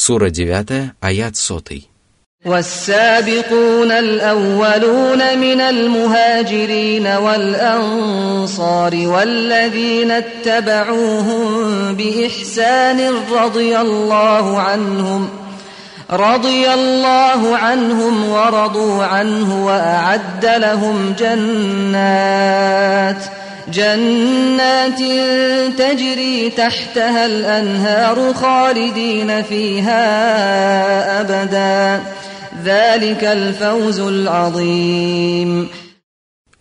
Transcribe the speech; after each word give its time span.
Сура 0.00 0.30
9, 0.30 0.94
аят 1.00 1.34
100. 1.50 1.96
والسابقون 2.46 3.92
الأولون 3.92 5.38
من 5.38 5.60
المهاجرين 5.60 7.06
والأنصار 7.06 8.94
والذين 8.94 10.10
اتبعوهم 10.10 11.48
بإحسان 11.94 13.14
رضي 13.32 13.78
الله 13.78 14.58
عنهم 14.58 15.28
رضي 16.10 16.74
الله 16.74 17.56
عنهم 17.56 18.28
ورضوا 18.28 19.04
عنه 19.04 19.66
وأعد 19.66 20.46
لهم 20.46 21.14
جنات 21.18 22.16
جنات 23.70 24.98
تجري 25.78 26.50
تحتها 26.50 27.26
الأنهار 27.26 28.34
خالدين 28.34 29.42
فيها 29.42 30.00
أبداً 31.20 32.16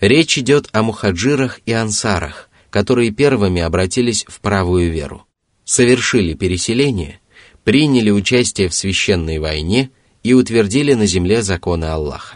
Речь 0.02 0.38
идет 0.38 0.70
о 0.74 0.84
мухаджирах 0.84 1.60
и 1.66 1.72
ансарах, 1.72 2.50
которые 2.70 3.12
первыми 3.12 3.62
обратились 3.62 4.26
в 4.28 4.42
правую 4.42 4.92
веру, 4.92 5.26
совершили 5.64 6.34
переселение, 6.34 7.22
приняли 7.64 8.12
участие 8.12 8.68
в 8.70 8.76
священной 8.76 9.40
войне 9.40 9.90
и 10.22 10.34
утвердили 10.34 10.94
на 10.94 11.06
земле 11.06 11.42
законы 11.42 11.86
Аллаха. 11.86 12.36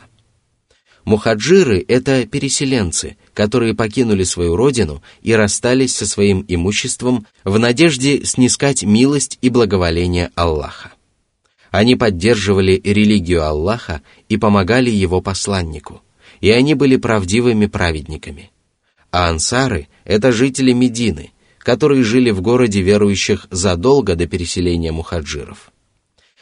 Мухаджиры – 1.03 1.87
это 1.87 2.25
переселенцы, 2.25 3.17
которые 3.34 3.74
покинули 3.74 4.22
свою 4.22 4.56
родину 4.56 5.02
и 5.22 5.34
расстались 5.34 5.94
со 5.94 6.06
своим 6.06 6.44
имуществом 6.48 7.26
в 7.42 7.58
надежде 7.58 8.24
снискать 8.24 8.84
милость 8.84 9.38
и 9.42 9.50
благоволение 9.50 10.30
Аллаха. 10.36 10.92
Они 11.70 11.96
поддерживали 11.96 12.80
религию 12.84 13.44
Аллаха 13.44 14.00
и 14.28 14.36
помогали 14.36 14.90
его 14.90 15.20
посланнику, 15.20 16.00
и 16.40 16.50
они 16.50 16.74
были 16.74 16.96
правдивыми 16.96 17.66
праведниками. 17.66 18.52
А 19.10 19.28
ансары– 19.28 19.88
это 20.04 20.30
жители 20.30 20.72
Медины, 20.72 21.32
которые 21.58 22.04
жили 22.04 22.30
в 22.30 22.40
городе 22.40 22.80
верующих 22.80 23.48
задолго 23.50 24.14
до 24.14 24.26
переселения 24.28 24.92
мухаджиров. 24.92 25.72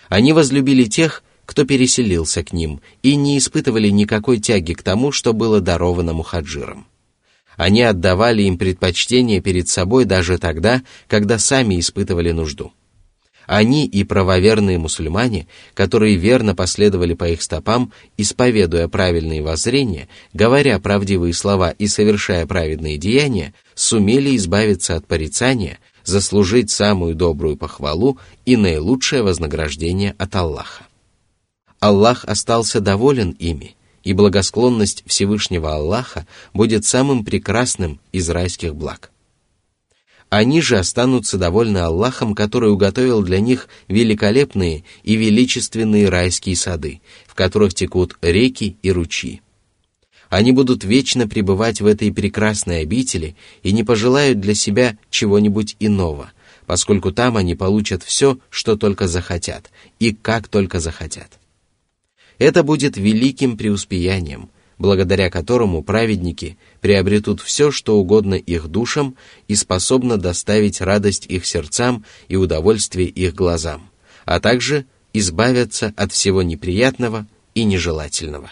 Они 0.09 0.35
возлюбили 0.35 0.85
тех, 0.85 1.23
кто 1.47 1.65
переселился 1.65 2.43
к 2.43 2.53
ним, 2.53 2.81
и 3.03 3.17
не 3.17 3.39
испытывали 3.39 3.89
никакой 3.89 4.39
тяги 4.39 4.73
к 4.73 4.83
тому, 4.83 5.13
что 5.13 5.33
было 5.33 5.61
даровано 5.61 6.13
мухаджирам. 6.13 6.87
Они 7.57 7.83
отдавали 7.83 8.43
им 8.43 8.59
предпочтение 8.59 9.41
перед 9.41 9.69
собой 9.69 10.05
даже 10.05 10.39
тогда, 10.39 10.83
когда 11.09 11.39
сами 11.39 11.79
испытывали 11.79 12.33
нужду– 12.33 12.73
они 13.47 13.87
и 13.87 14.05
правоверные 14.05 14.79
мусульмане, 14.79 15.47
которые 15.75 16.17
верно 16.17 16.55
последовали 16.55 17.15
по 17.15 17.29
их 17.29 17.43
стопам, 17.43 17.93
исповедуя 18.17 18.89
правильные 18.89 19.43
воззрения, 19.43 20.09
говоря 20.33 20.79
правдивые 20.79 21.35
слова 21.35 21.71
и 21.71 21.87
совершая 21.87 22.47
праведные 22.47 22.99
деяния, 22.99 23.53
сумели 23.75 24.37
избавиться 24.37 24.97
от 24.97 25.07
порицания, 25.07 25.79
заслужить 26.05 26.71
самую 26.71 27.15
добрую 27.15 27.57
похвалу 27.57 28.19
и 28.47 28.57
наилучшее 28.57 29.23
вознаграждение 29.23 30.15
от 30.19 30.35
Аллаха. 30.35 30.85
Аллах 31.83 32.25
остался 32.27 32.81
доволен 32.81 33.31
ими, 33.41 33.75
и 34.05 34.13
благосклонность 34.13 35.03
Всевышнего 35.05 35.75
Аллаха 35.75 36.29
будет 36.55 36.85
самым 36.85 37.25
прекрасным 37.25 37.99
из 38.13 38.31
райских 38.31 38.77
благ. 38.77 39.11
Они 40.31 40.63
же 40.63 40.79
останутся 40.79 41.39
довольны 41.39 41.79
Аллахом, 41.79 42.37
который 42.37 42.71
уготовил 42.71 43.23
для 43.23 43.41
них 43.41 43.67
великолепные 43.89 44.85
и 45.03 45.17
величественные 45.17 46.09
райские 46.09 46.55
сады, 46.55 47.01
в 47.27 47.35
которых 47.35 47.75
текут 47.75 48.17
реки 48.23 48.77
и 48.81 48.93
ручьи. 48.93 49.43
Они 50.29 50.53
будут 50.53 50.85
вечно 50.85 51.27
пребывать 51.27 51.81
в 51.81 51.87
этой 51.87 52.13
прекрасной 52.13 52.83
обители 52.83 53.35
и 53.65 53.73
не 53.73 53.83
пожелают 53.83 54.39
для 54.39 54.55
себя 54.55 54.97
чего-нибудь 55.11 55.75
иного, 55.81 56.31
поскольку 56.65 57.11
там 57.11 57.37
они 57.37 57.57
получат 57.57 58.05
все, 58.05 58.39
что 58.51 58.77
только 58.77 59.09
захотят, 59.09 59.73
и 59.99 60.13
как 60.13 60.47
только 60.47 60.79
захотят. 60.79 61.42
Это 62.42 62.64
будет 62.64 62.98
великим 62.98 63.58
преуспеянием – 63.58 64.58
благодаря 64.78 65.30
которому 65.30 65.84
праведники 65.84 66.58
приобретут 66.82 67.42
все, 67.42 67.72
что 67.72 67.98
угодно 67.98 68.36
их 68.36 68.68
душам 68.68 69.16
и 69.48 69.56
способно 69.56 70.18
доставить 70.18 70.82
радость 70.82 71.26
их 71.28 71.46
сердцам 71.46 72.06
и 72.28 72.36
удовольствие 72.36 73.08
их 73.08 73.34
глазам, 73.34 73.90
а 74.26 74.40
также 74.40 74.86
избавятся 75.14 75.94
от 75.96 76.12
всего 76.12 76.44
неприятного 76.44 77.28
и 77.56 77.64
нежелательного. 77.64 78.52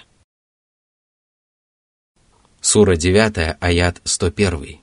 Сура 2.62 2.96
9, 2.96 3.58
аят 3.60 4.02
101. 4.04 4.80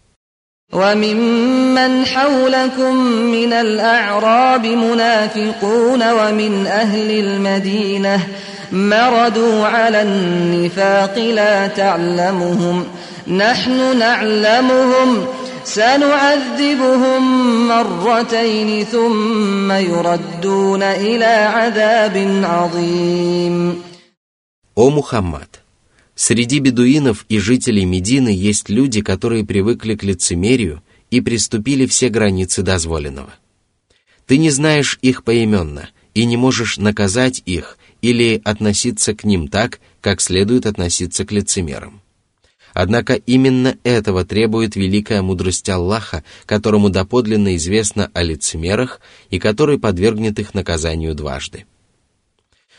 وممن 0.72 2.04
حولكم 2.06 2.94
من 3.28 3.52
الأعراب 3.52 4.66
منافقون 4.66 6.12
ومن 6.12 6.66
أهل 6.66 7.10
المدينة 7.10 8.26
مردوا 8.72 9.66
على 9.66 10.02
النفاق 10.02 11.18
لا 11.18 11.66
تعلمهم 11.66 12.84
نحن 13.28 13.98
نعلمهم 13.98 15.26
سنعذبهم 15.64 17.22
مرتين 17.68 18.84
ثم 18.84 19.72
يردون 19.72 20.82
إلى 20.82 21.24
عذاب 21.24 22.44
عظيم 22.44 23.82
О 24.74 24.90
Мухаммад! 24.90 25.60
Среди 26.14 26.60
бедуинов 26.60 27.26
и 27.28 27.38
жителей 27.38 27.84
Медины 27.84 28.28
есть 28.28 28.68
люди, 28.68 29.02
которые 29.02 29.44
привыкли 29.44 29.94
к 29.96 30.02
лицемерию 30.02 30.82
и 31.10 31.20
приступили 31.20 31.84
все 31.86 32.08
границы 32.08 32.62
дозволенного. 32.62 33.34
Ты 34.26 34.38
не 34.38 34.50
знаешь 34.50 34.98
их 35.02 35.24
поименно 35.24 35.88
и 36.14 36.24
не 36.24 36.36
можешь 36.36 36.78
наказать 36.78 37.42
их 37.44 37.76
или 38.01 38.41
относиться 38.43 39.13
к 39.13 39.23
ним 39.23 39.47
так, 39.47 39.79
как 40.01 40.21
следует 40.21 40.65
относиться 40.65 41.25
к 41.25 41.31
лицемерам. 41.31 42.01
Однако 42.73 43.15
именно 43.15 43.75
этого 43.83 44.23
требует 44.23 44.75
великая 44.75 45.23
мудрость 45.23 45.67
Аллаха, 45.67 46.23
которому 46.45 46.89
доподлинно 46.89 47.55
известно 47.55 48.11
о 48.13 48.21
лицемерах 48.21 49.01
и 49.31 49.39
который 49.39 49.79
подвергнет 49.79 50.37
их 50.37 50.53
наказанию 50.53 51.15
дважды. 51.15 51.65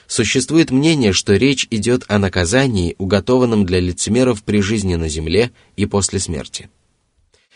Существует 0.06 0.70
мнение, 0.70 1.12
что 1.12 1.34
речь 1.34 1.66
идет 1.70 2.04
о 2.06 2.18
наказании, 2.18 2.94
уготованном 2.98 3.66
для 3.66 3.80
лицемеров 3.80 4.44
при 4.44 4.60
жизни 4.60 4.94
на 4.94 5.08
земле 5.08 5.50
и 5.76 5.84
после 5.84 6.20
смерти. 6.20 6.70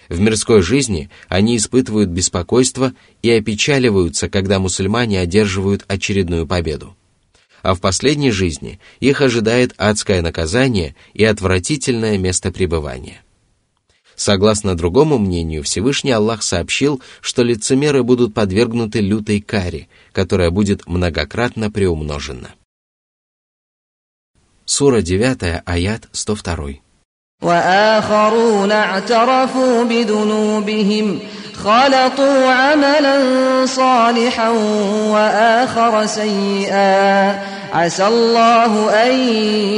В 0.09 0.19
мирской 0.19 0.63
жизни 0.63 1.11
они 1.29 1.57
испытывают 1.57 2.11
беспокойство 2.11 2.93
и 3.23 3.31
опечаливаются, 3.31 4.29
когда 4.29 4.59
мусульмане 4.59 5.21
одерживают 5.21 5.85
очередную 5.87 6.47
победу 6.47 6.97
а 7.63 7.75
в 7.75 7.81
последней 7.81 8.31
жизни 8.31 8.79
их 9.01 9.21
ожидает 9.21 9.75
адское 9.77 10.23
наказание 10.23 10.95
и 11.15 11.25
отвратительное 11.25 12.19
место 12.19 12.53
пребывания. 12.53 13.23
Согласно 14.15 14.77
другому 14.77 15.19
мнению, 15.19 15.63
Всевышний 15.63 16.13
Аллах 16.13 16.43
сообщил, 16.43 17.01
что 17.21 17.43
лицемеры 17.43 18.03
будут 18.03 18.35
подвергнуты 18.35 19.01
лютой 19.01 19.41
каре, 19.41 19.89
которая 20.13 20.51
будет 20.51 20.87
многократно 20.87 21.71
приумножена. 21.71 22.55
Сура 24.65 25.03
9, 25.03 25.63
аят 25.65 26.09
102. 26.13 26.83
وآخرون 27.42 28.72
اعترفوا 28.72 29.84
بذنوبهم 29.84 31.20
خلطوا 31.54 32.46
عملا 32.52 33.16
صالحا 33.66 34.50
وآخر 35.14 36.06
سيئا 36.06 37.42
عسى 37.74 38.08
الله 38.08 38.90
أن 38.90 39.12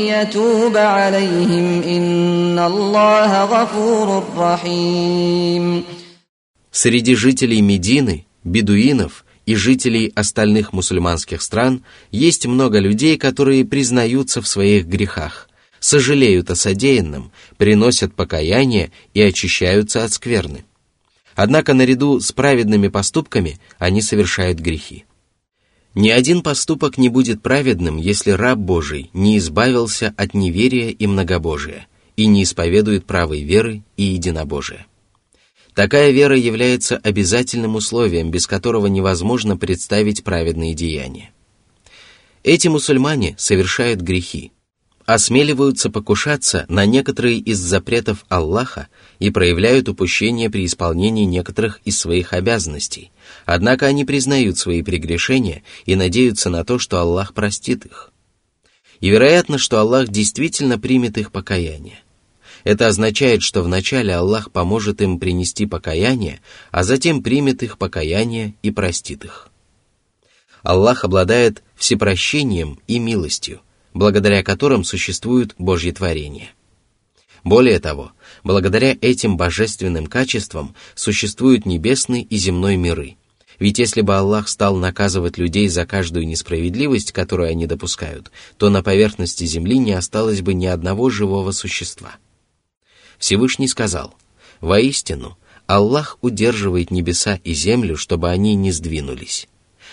يتوب 0.08 0.78
عليهم 0.78 1.84
إن 1.84 2.60
الله 2.60 3.44
غفور 3.44 4.24
رحيم 4.38 5.84
Среди 6.72 7.16
жителей 7.16 7.62
Медины, 7.62 8.26
бедуинов 8.46 9.26
и 9.46 9.56
жителей 9.56 10.14
остальных 10.16 10.72
мусульманских 10.72 11.42
стран 11.42 11.84
есть 12.12 12.46
много 12.46 12.80
людей, 12.80 13.18
которые 13.18 13.66
признаются 13.66 14.42
в 14.42 14.48
своих 14.48 14.86
грехах, 14.86 15.50
сожалеют 15.85 16.51
о 16.51 16.55
содеянном, 16.55 17.31
приносят 17.59 18.15
покаяние 18.15 18.91
и 19.13 19.21
очищаются 19.21 20.03
от 20.03 20.15
скверны. 20.15 20.65
Однако 21.35 21.75
наряду 21.75 22.21
с 22.21 22.33
праведными 22.33 22.89
поступками 22.89 23.59
они 23.79 24.01
совершают 24.01 24.61
грехи. 24.61 25.05
Ни 25.95 26.09
один 26.09 26.41
поступок 26.41 26.97
не 26.97 27.11
будет 27.11 27.43
праведным, 27.43 27.99
если 27.99 28.31
раб 28.31 28.59
Божий 28.59 29.11
не 29.13 29.37
избавился 29.37 30.15
от 30.17 30.33
неверия 30.33 30.89
и 30.89 31.07
многобожия 31.07 31.87
и 32.17 32.25
не 32.27 32.45
исповедует 32.45 33.05
правой 33.05 33.43
веры 33.43 33.83
и 33.99 34.05
единобожия. 34.05 34.87
Такая 35.75 36.13
вера 36.13 36.37
является 36.37 36.97
обязательным 36.97 37.75
условием, 37.75 38.31
без 38.31 38.47
которого 38.47 38.87
невозможно 38.87 39.59
представить 39.59 40.25
праведные 40.25 40.73
деяния. 40.73 41.31
Эти 42.43 42.69
мусульмане 42.69 43.35
совершают 43.37 44.01
грехи, 44.01 44.54
осмеливаются 45.07 45.91
покушаться 45.91 46.65
на 46.69 46.87
некоторые 46.87 47.39
из 47.39 47.59
запретов 47.59 48.25
Аллаха 48.29 48.89
и 49.19 49.31
проявляют 49.31 49.89
упущение 49.89 50.51
при 50.51 50.65
исполнении 50.65 51.25
некоторых 51.25 51.81
из 51.85 51.99
своих 51.99 52.33
обязанностей, 52.33 53.13
однако 53.45 53.87
они 53.87 54.05
признают 54.05 54.59
свои 54.59 54.83
прегрешения 54.83 55.63
и 55.85 55.95
надеются 55.95 56.49
на 56.51 56.65
то, 56.65 56.79
что 56.79 56.99
Аллах 56.99 57.35
простит 57.35 57.85
их. 57.85 58.13
И 59.01 59.11
вероятно, 59.11 59.59
что 59.59 59.81
Аллах 59.81 60.09
действительно 60.09 60.79
примет 60.79 61.19
их 61.19 61.31
покаяние. 61.33 62.01
Это 62.63 62.87
означает, 62.87 63.43
что 63.43 63.63
вначале 63.63 64.15
Аллах 64.15 64.51
поможет 64.51 65.03
им 65.03 65.19
принести 65.19 65.67
покаяние, 65.67 66.41
а 66.71 66.83
затем 66.83 67.23
примет 67.23 67.63
их 67.63 67.77
покаяние 67.77 68.55
и 68.63 68.71
простит 68.71 69.25
их. 69.27 69.51
Аллах 70.63 71.05
обладает 71.05 71.63
всепрощением 71.77 72.79
и 72.87 72.99
милостью, 72.99 73.61
благодаря 73.95 74.43
которым 74.43 74.85
существуют 74.85 75.55
Божьи 75.57 75.93
творения. 75.93 76.51
Более 77.45 77.79
того, 77.79 78.13
благодаря 78.43 78.97
этим 79.01 79.37
божественным 79.37 80.07
качествам 80.07 80.75
существуют 80.95 81.67
небесный 81.67 82.23
и 82.23 82.37
земной 82.37 82.77
миры. 82.77 83.17
Ведь 83.59 83.79
если 83.79 84.01
бы 84.01 84.17
Аллах 84.17 84.49
стал 84.49 84.77
наказывать 84.77 85.39
людей 85.39 85.69
за 85.69 85.87
каждую 85.87 86.27
несправедливость, 86.27 87.13
которую 87.13 87.49
они 87.49 87.67
допускают, 87.67 88.33
то 88.57 88.69
на 88.69 88.83
поверхности 88.83 89.45
земли 89.45 89.79
не 89.79 89.93
осталось 89.93 90.41
бы 90.41 90.55
ни 90.55 90.67
одного 90.67 91.09
живого 91.09 91.53
существа. 91.53 92.17
Всевышний 93.19 93.69
сказал, 93.69 94.15
«Воистину, 94.61 95.39
Аллах 95.67 96.19
удерживает 96.21 96.91
небеса 96.91 97.39
и 97.45 97.55
землю, 97.55 97.97
чтобы 97.97 98.31
они 98.31 98.55
не 98.55 98.73
сдвинулись. 98.73 99.49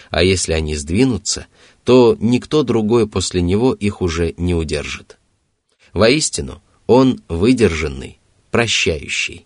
А 0.09 0.23
если 0.23 0.53
они 0.53 0.75
сдвинутся, 0.75 1.47
то 1.83 2.15
никто 2.19 2.63
другой 2.63 3.07
после 3.07 3.41
него 3.41 3.73
их 3.73 4.01
уже 4.01 4.33
не 4.37 4.53
удержит. 4.53 5.17
Воистину, 5.93 6.61
он 6.87 7.21
выдержанный, 7.27 8.19
прощающий. 8.51 9.45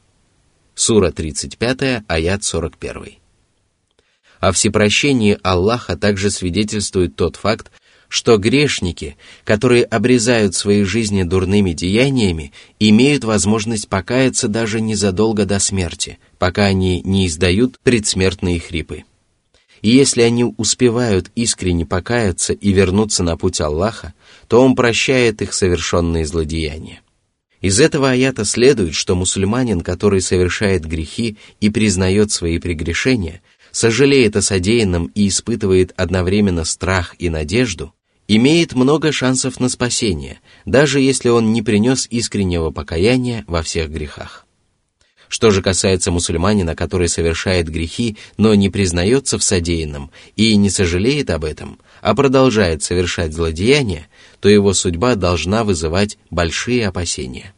Сура 0.73 1.11
35, 1.11 2.03
аят 2.07 2.43
41. 2.43 3.15
О 4.39 4.51
всепрощении 4.51 5.37
Аллаха 5.41 5.97
также 5.97 6.29
свидетельствует 6.29 7.15
тот 7.15 7.37
факт, 7.37 7.71
что 8.07 8.37
грешники, 8.37 9.17
которые 9.43 9.83
обрезают 9.83 10.55
свои 10.55 10.83
жизни 10.83 11.23
дурными 11.23 11.71
деяниями, 11.71 12.51
имеют 12.79 13.23
возможность 13.23 13.87
покаяться 13.89 14.47
даже 14.47 14.81
незадолго 14.81 15.45
до 15.45 15.59
смерти, 15.59 16.19
пока 16.37 16.65
они 16.65 17.01
не 17.01 17.27
издают 17.27 17.79
предсмертные 17.79 18.59
хрипы. 18.59 19.03
И 19.85 19.91
если 19.91 20.23
они 20.23 20.43
успевают 20.43 21.29
искренне 21.35 21.85
покаяться 21.85 22.53
и 22.53 22.73
вернуться 22.73 23.21
на 23.21 23.37
путь 23.37 23.61
Аллаха, 23.61 24.15
то 24.47 24.59
Он 24.59 24.75
прощает 24.75 25.43
их 25.43 25.53
совершенные 25.53 26.25
злодеяния. 26.25 27.01
Из 27.61 27.79
этого 27.79 28.09
аята 28.09 28.45
следует, 28.45 28.95
что 28.95 29.15
мусульманин, 29.15 29.81
который 29.81 30.21
совершает 30.21 30.87
грехи 30.87 31.37
и 31.61 31.69
признает 31.69 32.31
свои 32.31 32.57
прегрешения, 32.57 33.43
сожалеет 33.69 34.35
о 34.35 34.41
содеянном 34.41 35.11
и 35.13 35.27
испытывает 35.27 35.93
одновременно 35.95 36.65
страх 36.65 37.13
и 37.19 37.29
надежду, 37.29 37.93
имеет 38.27 38.73
много 38.73 39.11
шансов 39.11 39.59
на 39.59 39.69
спасение, 39.69 40.39
даже 40.65 40.99
если 40.99 41.29
он 41.29 41.53
не 41.53 41.61
принес 41.61 42.07
искреннего 42.09 42.71
покаяния 42.71 43.43
во 43.45 43.61
всех 43.61 43.91
грехах. 43.91 44.44
Что 45.30 45.52
же 45.52 45.62
касается 45.62 46.10
мусульманина, 46.10 46.74
который 46.74 47.08
совершает 47.08 47.68
грехи, 47.68 48.16
но 48.36 48.52
не 48.56 48.68
признается 48.68 49.38
в 49.38 49.44
содеянном 49.44 50.10
и 50.34 50.56
не 50.56 50.70
сожалеет 50.70 51.30
об 51.30 51.44
этом, 51.44 51.78
а 52.02 52.16
продолжает 52.16 52.82
совершать 52.82 53.32
злодеяния, 53.32 54.08
то 54.40 54.48
его 54.48 54.74
судьба 54.74 55.14
должна 55.14 55.62
вызывать 55.62 56.18
большие 56.30 56.88
опасения. 56.88 57.54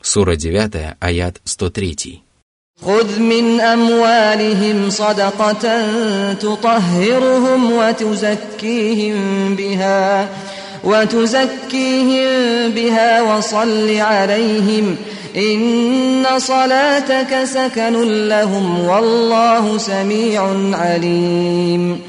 Сура 0.00 0.36
9, 0.36 0.96
аят 1.00 1.40
103. 1.44 2.22
خذ 2.82 3.20
من 3.20 3.60
أموالهم 3.60 4.90
صدقة 4.90 5.64
تطهرهم 6.34 7.72
وتزكيهم 7.72 9.56
بها 9.56 10.28
وتزكيهم 10.84 12.70
بها 12.70 13.22
وصل 13.22 13.96
عليهم ۖ 13.96 15.15
إن 15.36 16.26
صلاتك 16.38 17.44
سكن 17.44 18.28
لهم 18.28 18.80
والله 18.80 19.78
سميع 19.78 20.42
عليم 20.76 22.00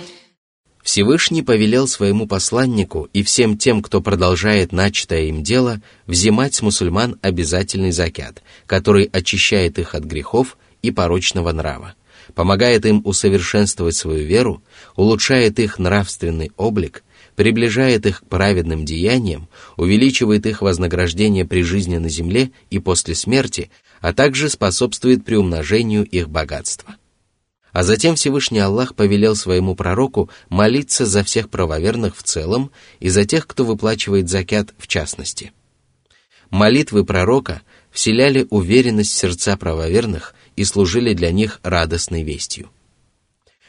Всевышний 0.83 1.41
повелел 1.41 1.87
своему 1.87 2.27
посланнику 2.27 3.07
и 3.13 3.23
всем 3.23 3.57
тем, 3.57 3.81
кто 3.81 4.01
продолжает 4.01 4.73
начатое 4.73 5.23
им 5.23 5.41
дело, 5.41 5.81
взимать 6.07 6.55
с 6.55 6.61
мусульман 6.61 7.17
обязательный 7.21 7.91
закят, 7.91 8.43
который 8.67 9.05
очищает 9.05 9.79
их 9.79 9.95
от 9.95 10.03
грехов 10.03 10.57
и 10.81 10.91
порочного 10.91 11.53
нрава, 11.53 11.95
помогает 12.35 12.85
им 12.85 13.01
усовершенствовать 13.05 13.95
свою 13.95 14.25
веру, 14.25 14.61
улучшает 14.97 15.57
их 15.57 15.79
нравственный 15.79 16.51
облик 16.57 17.03
приближает 17.38 18.04
их 18.04 18.22
к 18.22 18.26
праведным 18.26 18.84
деяниям, 18.84 19.48
увеличивает 19.76 20.44
их 20.44 20.60
вознаграждение 20.60 21.44
при 21.44 21.62
жизни 21.62 21.96
на 21.98 22.08
земле 22.08 22.50
и 22.68 22.80
после 22.80 23.14
смерти, 23.14 23.70
а 24.00 24.12
также 24.12 24.48
способствует 24.48 25.24
приумножению 25.24 26.04
их 26.04 26.28
богатства. 26.28 26.96
А 27.70 27.84
затем 27.84 28.16
Всевышний 28.16 28.58
Аллах 28.58 28.96
повелел 28.96 29.36
своему 29.36 29.76
пророку 29.76 30.28
молиться 30.48 31.06
за 31.06 31.22
всех 31.22 31.48
правоверных 31.48 32.16
в 32.16 32.24
целом 32.24 32.72
и 32.98 33.08
за 33.08 33.24
тех, 33.24 33.46
кто 33.46 33.64
выплачивает 33.64 34.28
закят 34.28 34.74
в 34.76 34.88
частности. 34.88 35.52
Молитвы 36.50 37.04
пророка 37.04 37.62
вселяли 37.92 38.48
уверенность 38.50 39.12
в 39.12 39.16
сердца 39.16 39.56
правоверных 39.56 40.34
и 40.56 40.64
служили 40.64 41.14
для 41.14 41.30
них 41.30 41.60
радостной 41.62 42.24
вестью. 42.24 42.68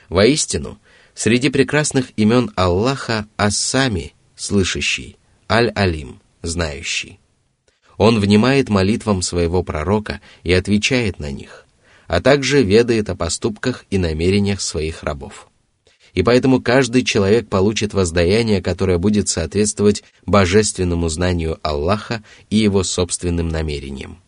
Воистину, 0.10 0.80
Среди 1.14 1.50
прекрасных 1.50 2.12
имен 2.16 2.52
Аллаха 2.56 3.28
Ассами, 3.38 4.14
слышащий, 4.36 5.18
Аль-Алим, 5.50 6.20
знающий. 6.42 7.20
Он 7.98 8.20
внимает 8.20 8.70
молитвам 8.70 9.22
своего 9.22 9.62
пророка 9.62 10.22
и 10.44 10.54
отвечает 10.54 11.20
на 11.20 11.32
них, 11.32 11.66
а 12.08 12.22
также 12.22 12.64
ведает 12.64 13.10
о 13.10 13.16
поступках 13.16 13.86
и 13.90 13.98
намерениях 13.98 14.62
своих 14.62 15.04
рабов. 15.04 15.50
И 16.14 16.24
поэтому 16.24 16.62
каждый 16.62 17.04
человек 17.04 17.50
получит 17.50 17.94
воздаяние, 17.94 18.62
которое 18.62 18.98
будет 18.98 19.30
соответствовать 19.30 20.04
божественному 20.26 21.10
знанию 21.10 21.60
Аллаха 21.62 22.24
и 22.50 22.58
его 22.58 22.84
собственным 22.84 23.50
намерениям. 23.50 24.20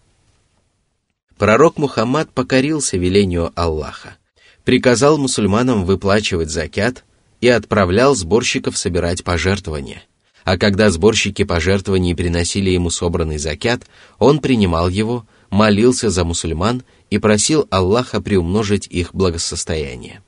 Пророк 1.37 1.77
Мухаммад 1.77 2.29
покорился 2.31 2.97
велению 2.97 3.51
Аллаха, 3.55 4.17
приказал 4.63 5.17
мусульманам 5.17 5.85
выплачивать 5.85 6.49
закят 6.49 7.03
и 7.39 7.47
отправлял 7.47 8.15
сборщиков 8.15 8.77
собирать 8.77 9.23
пожертвования. 9.23 10.03
А 10.43 10.57
когда 10.57 10.89
сборщики 10.89 11.43
пожертвований 11.43 12.15
приносили 12.15 12.69
ему 12.71 12.89
собранный 12.89 13.37
закят, 13.37 13.83
он 14.17 14.39
принимал 14.39 14.89
его, 14.89 15.25
молился 15.49 16.09
за 16.09 16.23
мусульман 16.23 16.83
и 17.09 17.19
просил 17.19 17.67
Аллаха 17.69 18.21
приумножить 18.21 18.87
их 18.87 19.13
благосостояние. 19.13 20.21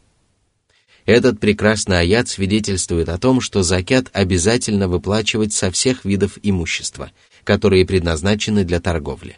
Этот 1.06 1.40
прекрасный 1.40 2.00
аят 2.00 2.30
свидетельствует 2.30 3.10
о 3.10 3.18
том, 3.18 3.42
что 3.42 3.62
закят 3.62 4.10
обязательно 4.14 4.88
выплачивать 4.88 5.52
со 5.52 5.70
всех 5.70 6.06
видов 6.06 6.38
имущества, 6.44 7.12
которые 7.44 7.86
предназначены 7.86 8.64
для 8.64 8.80
торговли. 8.80 9.38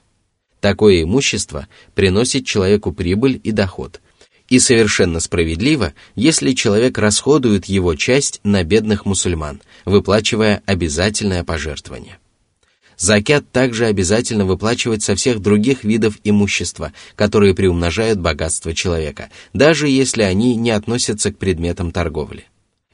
Такое 0.59 1.03
имущество 1.03 1.67
приносит 1.95 2.45
человеку 2.45 2.91
прибыль 2.91 3.39
и 3.43 3.51
доход, 3.51 4.01
и 4.49 4.59
совершенно 4.59 5.19
справедливо, 5.19 5.93
если 6.15 6.53
человек 6.53 6.97
расходует 6.97 7.65
его 7.65 7.95
часть 7.95 8.39
на 8.43 8.63
бедных 8.63 9.05
мусульман, 9.05 9.61
выплачивая 9.85 10.61
обязательное 10.65 11.43
пожертвование. 11.43 12.17
Закят 12.97 13.51
также 13.51 13.85
обязательно 13.85 14.45
выплачивать 14.45 15.03
со 15.03 15.15
всех 15.15 15.39
других 15.39 15.83
видов 15.83 16.17
имущества, 16.23 16.93
которые 17.15 17.53
приумножают 17.53 18.19
богатство 18.19 18.73
человека, 18.73 19.29
даже 19.53 19.89
если 19.89 20.21
они 20.21 20.55
не 20.55 20.71
относятся 20.71 21.33
к 21.33 21.37
предметам 21.37 21.91
торговли. 21.91 22.45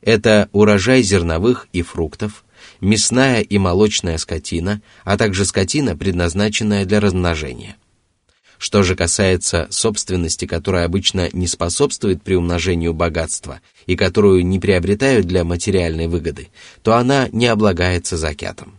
Это 0.02 0.50
урожай 0.52 1.04
зерновых 1.04 1.68
и 1.74 1.84
фруктов, 1.84 2.44
мясная 2.80 3.42
и 3.42 3.58
молочная 3.60 4.18
скотина, 4.18 4.82
а 5.04 5.18
также 5.18 5.46
скотина, 5.46 5.96
предназначенная 5.96 6.86
для 6.86 7.00
размножения. 7.00 7.76
Что 8.62 8.84
же 8.84 8.96
касается 8.96 9.66
собственности, 9.72 10.46
которая 10.46 10.86
обычно 10.86 11.30
не 11.34 11.48
способствует 11.48 12.22
приумножению 12.22 12.94
богатства 12.94 13.60
и 13.88 13.96
которую 13.96 14.46
не 14.46 14.60
приобретают 14.60 15.26
для 15.26 15.44
материальной 15.44 16.06
выгоды, 16.06 16.50
то 16.84 16.94
она 16.94 17.28
не 17.32 17.48
облагается 17.48 18.18
закятом. 18.18 18.78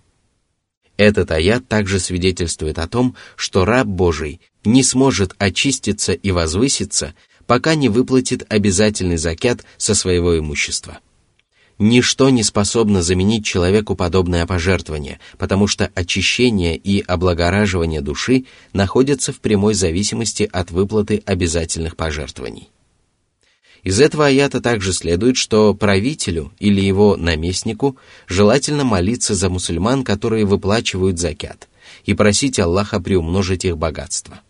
Этот 0.96 1.32
аят 1.32 1.66
также 1.66 1.98
свидетельствует 1.98 2.78
о 2.78 2.86
том, 2.86 3.16
что 3.34 3.64
раб 3.64 3.88
Божий 3.88 4.40
не 4.64 4.84
сможет 4.84 5.34
очиститься 5.38 6.12
и 6.12 6.30
возвыситься, 6.30 7.14
пока 7.48 7.74
не 7.74 7.88
выплатит 7.88 8.46
обязательный 8.48 9.16
закят 9.16 9.64
со 9.78 9.96
своего 9.96 10.38
имущества. 10.38 11.00
Ничто 11.84 12.30
не 12.30 12.44
способно 12.44 13.02
заменить 13.02 13.44
человеку 13.44 13.96
подобное 13.96 14.46
пожертвование, 14.46 15.18
потому 15.36 15.66
что 15.66 15.90
очищение 15.96 16.76
и 16.76 17.00
облагораживание 17.00 18.00
души 18.00 18.44
находятся 18.72 19.32
в 19.32 19.40
прямой 19.40 19.74
зависимости 19.74 20.48
от 20.52 20.70
выплаты 20.70 21.24
обязательных 21.26 21.96
пожертвований. 21.96 22.70
Из 23.82 24.00
этого 24.00 24.26
аята 24.26 24.60
также 24.60 24.92
следует, 24.92 25.36
что 25.36 25.74
правителю 25.74 26.52
или 26.60 26.80
его 26.80 27.16
наместнику 27.16 27.96
желательно 28.28 28.84
молиться 28.84 29.34
за 29.34 29.50
мусульман, 29.50 30.04
которые 30.04 30.44
выплачивают 30.44 31.18
закят, 31.18 31.68
и 32.04 32.14
просить 32.14 32.60
Аллаха 32.60 33.00
приумножить 33.00 33.64
их 33.64 33.76
богатство. 33.76 34.40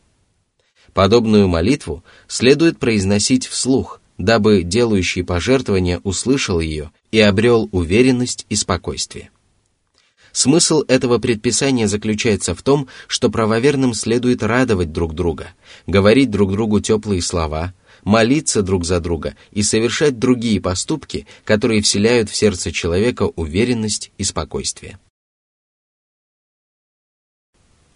Подобную 0.92 1.48
молитву 1.48 2.04
следует 2.28 2.78
произносить 2.78 3.46
вслух, 3.46 4.01
дабы 4.22 4.62
делающий 4.62 5.24
пожертвование 5.24 5.98
услышал 6.04 6.60
ее 6.60 6.92
и 7.10 7.18
обрел 7.18 7.68
уверенность 7.72 8.46
и 8.48 8.54
спокойствие. 8.54 9.30
Смысл 10.30 10.82
этого 10.86 11.18
предписания 11.18 11.88
заключается 11.88 12.54
в 12.54 12.62
том, 12.62 12.86
что 13.08 13.30
правоверным 13.30 13.94
следует 13.94 14.44
радовать 14.44 14.92
друг 14.92 15.14
друга, 15.14 15.48
говорить 15.88 16.30
друг 16.30 16.52
другу 16.52 16.80
теплые 16.80 17.20
слова, 17.20 17.74
молиться 18.04 18.62
друг 18.62 18.84
за 18.84 19.00
друга 19.00 19.34
и 19.50 19.64
совершать 19.64 20.20
другие 20.20 20.60
поступки, 20.60 21.26
которые 21.44 21.82
вселяют 21.82 22.30
в 22.30 22.36
сердце 22.36 22.70
человека 22.70 23.24
уверенность 23.24 24.12
и 24.18 24.24
спокойствие. 24.24 24.98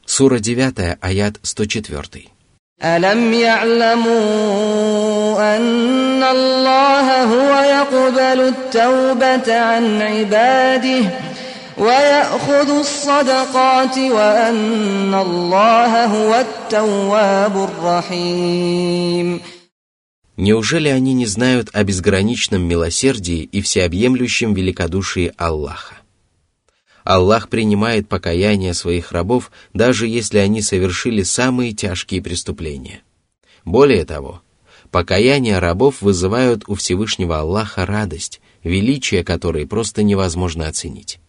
Сура 0.05 0.41
9, 0.41 0.99
аят 1.01 1.39
104. 1.43 2.36
ألم 2.84 3.34
يعلموا 3.34 4.12
أن 5.58 6.24
الله 6.24 7.24
هو 7.24 7.64
يقبل 7.64 8.42
التوبة 8.42 9.60
عن 9.60 10.02
عباده 10.02 11.04
ويأخذ 11.78 12.80
الصدقات 12.80 13.98
وأن 13.98 15.14
الله 15.14 16.06
هو 16.06 16.36
التواب 16.36 17.70
الرحيم 17.70 19.42
Неужели 20.38 20.88
они 20.88 21.14
не 21.14 21.28
знают 21.28 21.70
о 21.74 21.84
безграничном 21.84 22.64
милосердии 22.64 23.44
и 23.44 23.62
всеобъемлющем 23.62 24.54
великодушии 24.56 25.34
Аллаха? 25.38 25.96
Аллах 27.07 27.49
принимает 27.49 28.09
покаяние 28.09 28.75
своих 28.75 29.13
рабов, 29.13 29.53
даже 29.73 30.09
если 30.09 30.39
они 30.39 30.61
совершили 30.61 31.23
самые 31.23 31.73
тяжкие 31.73 32.21
преступления. 32.21 33.03
Более 33.65 34.05
того, 34.05 34.43
покаяние 34.91 35.61
рабов 35.61 36.03
вызывают 36.03 36.65
у 36.67 36.75
Всевышнего 36.75 37.39
Аллаха 37.39 37.87
радость, 37.87 38.41
величие 38.65 39.23
которой 39.23 39.69
просто 39.69 40.03
невозможно 40.03 40.67
оценить. 40.67 41.21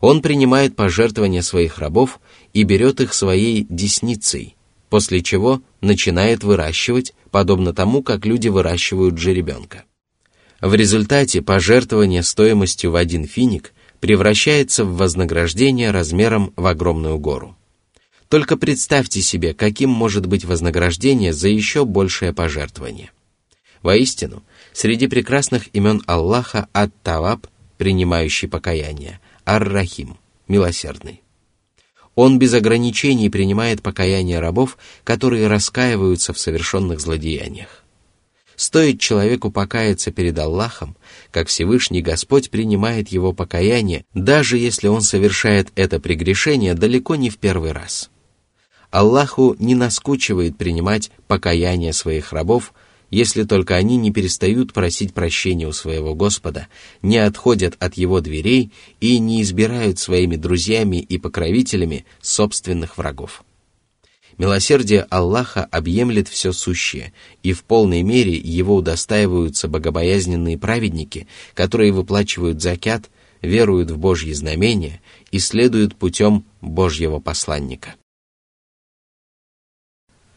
Он 0.00 0.22
принимает 0.22 0.74
пожертвования 0.74 1.42
своих 1.42 1.78
рабов 1.78 2.18
и 2.52 2.64
берет 2.64 3.00
их 3.00 3.14
своей 3.14 3.64
десницей, 3.70 4.56
после 4.90 5.22
чего 5.22 5.62
начинает 5.80 6.42
выращивать, 6.42 7.14
подобно 7.30 7.72
тому, 7.72 8.02
как 8.02 8.26
люди 8.26 8.48
выращивают 8.48 9.18
жеребенка. 9.18 9.84
В 10.60 10.74
результате 10.74 11.42
пожертвования 11.42 12.22
стоимостью 12.22 12.90
в 12.90 12.96
один 12.96 13.24
финик 13.24 13.72
превращается 14.00 14.84
в 14.84 14.96
вознаграждение 14.96 15.90
размером 15.90 16.52
в 16.56 16.66
огромную 16.66 17.18
гору. 17.18 17.56
Только 18.28 18.56
представьте 18.56 19.22
себе, 19.22 19.54
каким 19.54 19.90
может 19.90 20.26
быть 20.26 20.44
вознаграждение 20.44 21.32
за 21.32 21.48
еще 21.48 21.84
большее 21.84 22.32
пожертвование. 22.32 23.12
Воистину, 23.82 24.42
среди 24.72 25.06
прекрасных 25.06 25.74
имен 25.74 26.02
Аллаха 26.06 26.68
Ат-Таваб, 26.72 27.46
принимающий 27.78 28.48
покаяние, 28.48 29.20
Ар-Рахим, 29.44 30.16
милосердный. 30.48 31.22
Он 32.16 32.38
без 32.38 32.54
ограничений 32.54 33.28
принимает 33.28 33.82
покаяние 33.82 34.40
рабов, 34.40 34.78
которые 35.04 35.46
раскаиваются 35.46 36.32
в 36.32 36.38
совершенных 36.38 36.98
злодеяниях. 36.98 37.84
Стоит 38.56 39.00
человеку 39.00 39.50
покаяться 39.50 40.10
перед 40.10 40.38
Аллахом, 40.38 40.96
как 41.30 41.48
Всевышний 41.48 42.00
Господь 42.00 42.50
принимает 42.50 43.08
его 43.08 43.32
покаяние, 43.34 44.06
даже 44.14 44.56
если 44.56 44.88
он 44.88 45.02
совершает 45.02 45.68
это 45.76 46.00
прегрешение 46.00 46.72
далеко 46.72 47.16
не 47.16 47.28
в 47.28 47.36
первый 47.36 47.72
раз. 47.72 48.10
Аллаху 48.90 49.54
не 49.58 49.74
наскучивает 49.74 50.56
принимать 50.56 51.10
покаяние 51.26 51.92
своих 51.92 52.32
рабов, 52.32 52.72
если 53.10 53.44
только 53.44 53.76
они 53.76 53.98
не 53.98 54.10
перестают 54.10 54.72
просить 54.72 55.12
прощения 55.12 55.68
у 55.68 55.72
своего 55.72 56.14
Господа, 56.14 56.68
не 57.02 57.18
отходят 57.18 57.76
от 57.78 57.94
его 57.94 58.20
дверей 58.20 58.72
и 59.00 59.18
не 59.18 59.42
избирают 59.42 59.98
своими 59.98 60.36
друзьями 60.36 60.96
и 60.96 61.18
покровителями 61.18 62.06
собственных 62.20 62.96
врагов. 62.96 63.44
Милосердие 64.38 65.02
Аллаха 65.08 65.64
объемлет 65.64 66.28
все 66.28 66.52
сущее, 66.52 67.12
и 67.42 67.52
в 67.52 67.64
полной 67.64 68.02
мере 68.02 68.36
его 68.36 68.76
удостаиваются 68.76 69.66
богобоязненные 69.66 70.58
праведники, 70.58 71.26
которые 71.54 71.92
выплачивают 71.92 72.60
закят, 72.60 73.10
веруют 73.40 73.90
в 73.90 73.98
Божьи 73.98 74.32
знамения 74.32 75.00
и 75.30 75.38
следуют 75.38 75.96
путем 75.96 76.44
Божьего 76.60 77.18
посланника. 77.18 77.94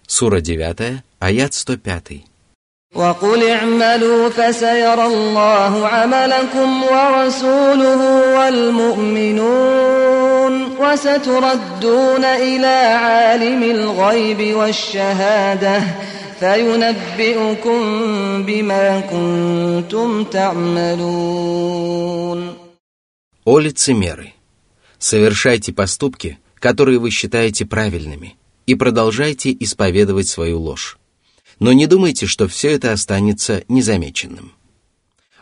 Сура 0.08 0.40
9, 0.40 1.04
аят 1.20 1.54
105. 1.54 2.29
وقل 2.95 3.49
اعملوا 3.49 4.29
فسيرى 4.29 5.07
الله 5.07 5.89
عملكم 5.89 6.83
ورسوله 6.85 8.01
والمؤمنون 8.39 9.75
وستردون 10.79 12.25
إلى 12.25 12.67
عالم 12.67 13.63
الغيب 13.63 14.57
والشهادة 14.57 15.83
فينبئكم 16.41 17.81
بما 18.43 19.01
كنتم 19.01 20.25
تعملون 20.25 21.75
О 23.47 23.59
лицемеры! 23.59 24.33
Совершайте 24.99 25.73
поступки, 25.75 26.39
которые 26.61 26.99
вы 26.99 27.11
считаете 27.11 27.67
правильными, 27.67 28.37
и 28.67 28.75
продолжайте 28.75 29.55
исповедовать 29.61 30.29
свою 30.29 30.61
ложь. 30.61 30.97
но 31.60 31.74
не 31.74 31.88
думайте, 31.88 32.26
что 32.26 32.48
все 32.48 32.70
это 32.70 32.94
останется 32.94 33.64
незамеченным. 33.68 34.54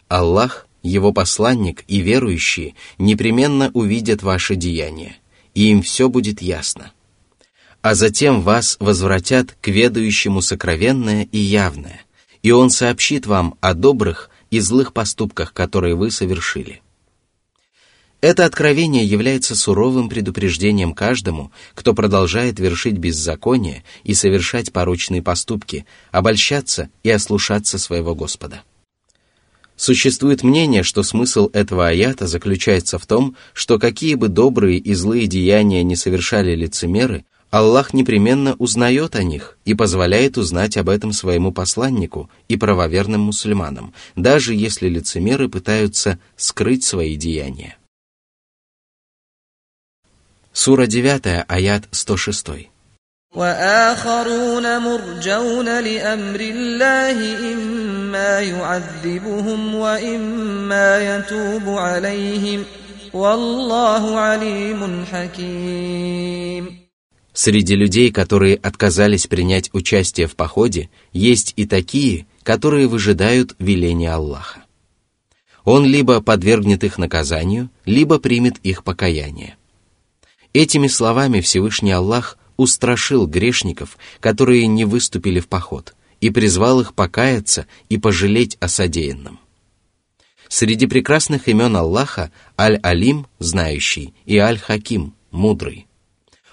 Аллах, 0.07 0.67
Его 0.83 1.11
посланник 1.11 1.83
и 1.87 1.99
верующие 1.99 2.75
непременно 2.97 3.71
увидят 3.73 4.23
ваши 4.23 4.55
деяния, 4.55 5.17
и 5.53 5.69
им 5.69 5.81
все 5.81 6.09
будет 6.09 6.41
ясно. 6.41 6.91
А 7.81 7.93
затем 7.93 8.41
вас 8.41 8.77
возвратят 8.79 9.57
к 9.61 9.67
ведающему 9.67 10.41
сокровенное 10.41 11.27
и 11.31 11.37
явное, 11.37 12.01
и 12.41 12.51
Он 12.51 12.69
сообщит 12.69 13.25
вам 13.25 13.55
о 13.61 13.73
добрых 13.73 14.29
и 14.49 14.59
злых 14.59 14.93
поступках, 14.93 15.53
которые 15.53 15.95
вы 15.95 16.09
совершили. 16.09 16.81
Это 18.19 18.45
откровение 18.45 19.05
является 19.05 19.55
суровым 19.55 20.09
предупреждением 20.09 20.93
каждому, 20.93 21.51
кто 21.75 21.93
продолжает 21.93 22.59
вершить 22.59 22.97
беззаконие 22.97 23.83
и 24.03 24.15
совершать 24.15 24.73
порочные 24.73 25.21
поступки, 25.21 25.85
обольщаться 26.11 26.89
и 27.03 27.11
ослушаться 27.11 27.77
своего 27.77 28.15
Господа. 28.15 28.63
Существует 29.75 30.41
мнение, 30.41 30.81
что 30.81 31.03
смысл 31.03 31.51
этого 31.53 31.89
аята 31.89 32.25
заключается 32.25 32.97
в 32.97 33.05
том, 33.05 33.35
что 33.53 33.77
какие 33.77 34.15
бы 34.15 34.27
добрые 34.27 34.79
и 34.79 34.95
злые 34.95 35.27
деяния 35.27 35.83
не 35.83 35.95
совершали 35.95 36.55
лицемеры, 36.55 37.23
Аллах 37.51 37.93
непременно 37.93 38.55
узнает 38.55 39.15
о 39.15 39.23
них 39.23 39.57
и 39.63 39.75
позволяет 39.75 40.37
узнать 40.37 40.75
об 40.75 40.89
этом 40.89 41.13
своему 41.13 41.51
посланнику 41.51 42.29
и 42.49 42.57
правоверным 42.57 43.21
мусульманам, 43.21 43.93
даже 44.15 44.55
если 44.55 44.89
лицемеры 44.89 45.47
пытаются 45.47 46.19
скрыть 46.35 46.83
свои 46.83 47.15
деяния. 47.15 47.77
Сура 50.56 50.86
9, 50.86 51.44
аят 51.48 51.88
106. 51.92 52.72
وآخرون 53.34 54.78
مرجون 54.78 55.80
لأمر 55.80 56.40
الله 56.40 57.18
إما 57.52 58.40
يعذبهم 58.40 59.74
وإما 59.74 61.16
يتوب 61.16 61.68
عليهم 61.68 62.64
والله 63.12 64.18
عليم 64.18 65.04
حكيم 65.12 66.82
Среди 67.34 67.74
людей, 67.76 68.12
которые 68.12 68.56
отказались 68.56 69.26
принять 69.26 69.70
участие 69.72 70.26
в 70.26 70.36
походе, 70.36 70.90
есть 71.14 71.54
и 71.56 71.64
такие, 71.64 72.26
которые 72.42 72.86
выжидают 72.88 73.56
веления 73.58 74.12
Аллаха. 74.12 74.64
Он 75.64 75.86
либо 75.86 76.20
подвергнет 76.20 76.84
их 76.84 76.98
наказанию, 76.98 77.70
либо 77.86 78.18
примет 78.18 78.58
их 78.58 78.84
покаяние. 78.84 79.55
Этими 80.53 80.87
словами 80.87 81.41
Всевышний 81.41 81.91
Аллах 81.91 82.37
устрашил 82.57 83.27
грешников, 83.27 83.97
которые 84.19 84.67
не 84.67 84.85
выступили 84.85 85.39
в 85.39 85.47
поход, 85.47 85.95
и 86.19 86.29
призвал 86.29 86.81
их 86.81 86.93
покаяться 86.93 87.67
и 87.89 87.97
пожалеть 87.97 88.57
о 88.59 88.67
содеянном. 88.67 89.39
Среди 90.49 90.87
прекрасных 90.87 91.47
имен 91.47 91.75
Аллаха 91.75 92.31
Аль-Алим, 92.59 93.27
знающий, 93.37 94.13
и 94.25 94.37
Аль-Хаким, 94.37 95.13
мудрый. 95.31 95.87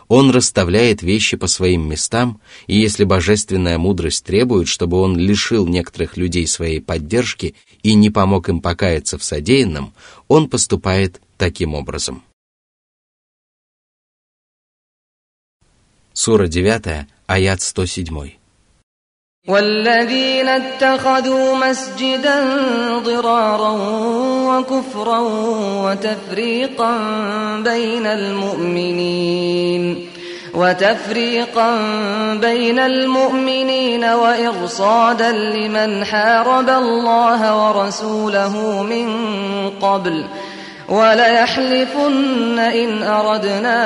Он 0.08 0.30
расставляет 0.30 1.02
вещи 1.02 1.36
по 1.36 1.46
своим 1.46 1.88
местам, 1.88 2.40
и 2.66 2.76
если 2.76 3.04
божественная 3.04 3.78
мудрость 3.78 4.24
требует, 4.24 4.68
чтобы 4.68 4.98
он 4.98 5.16
лишил 5.16 5.66
некоторых 5.66 6.16
людей 6.16 6.46
своей 6.46 6.80
поддержки 6.80 7.54
и 7.82 7.94
не 7.94 8.10
помог 8.10 8.48
им 8.48 8.60
покаяться 8.60 9.16
в 9.16 9.24
содеянном, 9.24 9.94
он 10.28 10.50
поступает 10.50 11.22
таким 11.38 11.74
образом. 11.74 12.22
Сура 16.13 16.47
9, 16.47 17.05
аят 17.27 17.59
107. 17.61 18.39
والذين 19.47 20.47
اتخذوا 20.47 21.55
مسجدا 21.55 22.37
ضرارا 22.97 23.71
وكفرا 24.49 25.19
وتفريقا 25.85 26.91
بين 27.63 28.05
المؤمنين 28.05 29.83
وتفريقا 30.53 31.75
بين 32.35 32.79
المؤمنين 32.79 34.03
وإرصادا 34.03 35.31
لمن 35.31 36.05
حارب 36.05 36.69
الله 36.69 37.41
ورسوله 37.55 38.83
من 38.83 39.09
قبل ۖ 39.81 40.25
وليحلفن 40.89 42.59
إن 42.59 43.03
أردنا 43.03 43.79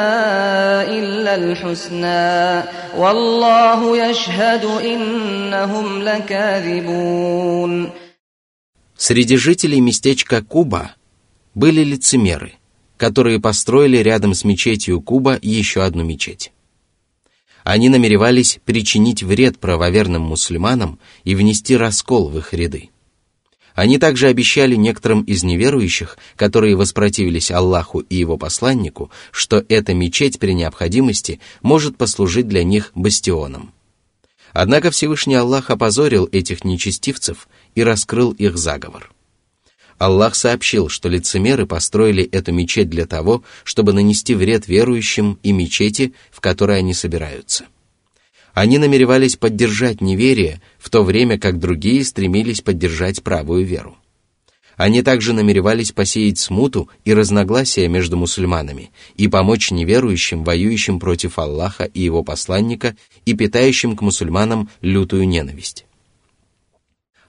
إلا 0.87 1.35
الحسنى 1.35 2.63
والله 2.97 4.09
يشهد 4.09 4.65
إنهم 4.65 6.01
لكاذبون 6.01 7.91
Среди 8.95 9.35
жителей 9.35 9.81
местечка 9.81 10.41
Куба 10.41 10.95
были 11.55 11.83
лицемеры, 11.83 12.53
которые 12.95 13.41
построили 13.41 13.97
рядом 13.97 14.33
с 14.33 14.45
мечетью 14.45 15.01
Куба 15.01 15.37
еще 15.41 15.83
одну 15.83 16.03
мечеть. 16.03 16.53
Они 17.65 17.89
намеревались 17.89 18.59
причинить 18.63 19.23
вред 19.23 19.59
правоверным 19.59 20.21
мусульманам 20.21 20.99
и 21.25 21.35
внести 21.35 21.75
раскол 21.75 22.29
в 22.29 22.37
их 22.37 22.53
ряды. 22.53 22.91
Они 23.78 23.98
также 23.98 24.26
обещали 24.26 24.74
некоторым 24.74 25.22
из 25.22 25.44
неверующих, 25.44 26.18
которые 26.34 26.74
воспротивились 26.74 27.52
Аллаху 27.52 28.00
и 28.00 28.16
его 28.16 28.36
посланнику, 28.36 29.12
что 29.30 29.64
эта 29.68 29.94
мечеть 29.94 30.40
при 30.40 30.50
необходимости 30.50 31.38
может 31.62 31.96
послужить 31.96 32.48
для 32.48 32.64
них 32.64 32.90
бастионом. 32.96 33.72
Однако 34.52 34.90
Всевышний 34.90 35.36
Аллах 35.36 35.70
опозорил 35.70 36.28
этих 36.32 36.64
нечестивцев 36.64 37.46
и 37.76 37.84
раскрыл 37.84 38.32
их 38.32 38.58
заговор. 38.58 39.12
Аллах 39.98 40.34
сообщил, 40.34 40.88
что 40.88 41.08
лицемеры 41.08 41.64
построили 41.64 42.24
эту 42.24 42.50
мечеть 42.50 42.90
для 42.90 43.06
того, 43.06 43.44
чтобы 43.62 43.92
нанести 43.92 44.34
вред 44.34 44.66
верующим 44.66 45.38
и 45.44 45.52
мечети, 45.52 46.14
в 46.32 46.40
которой 46.40 46.78
они 46.78 46.94
собираются– 46.94 47.66
они 48.58 48.78
намеревались 48.78 49.36
поддержать 49.36 50.00
неверие, 50.00 50.60
в 50.80 50.90
то 50.90 51.04
время 51.04 51.38
как 51.38 51.60
другие 51.60 52.02
стремились 52.04 52.60
поддержать 52.60 53.22
правую 53.22 53.64
веру. 53.64 53.96
Они 54.76 55.02
также 55.02 55.32
намеревались 55.32 55.92
посеять 55.92 56.40
смуту 56.40 56.88
и 57.04 57.14
разногласия 57.14 57.86
между 57.86 58.16
мусульманами 58.16 58.90
и 59.16 59.28
помочь 59.28 59.70
неверующим, 59.70 60.42
воюющим 60.42 60.98
против 60.98 61.38
Аллаха 61.38 61.84
и 61.84 62.00
его 62.00 62.24
посланника 62.24 62.96
и 63.24 63.34
питающим 63.34 63.96
к 63.96 64.02
мусульманам 64.02 64.68
лютую 64.80 65.28
ненависть. 65.28 65.86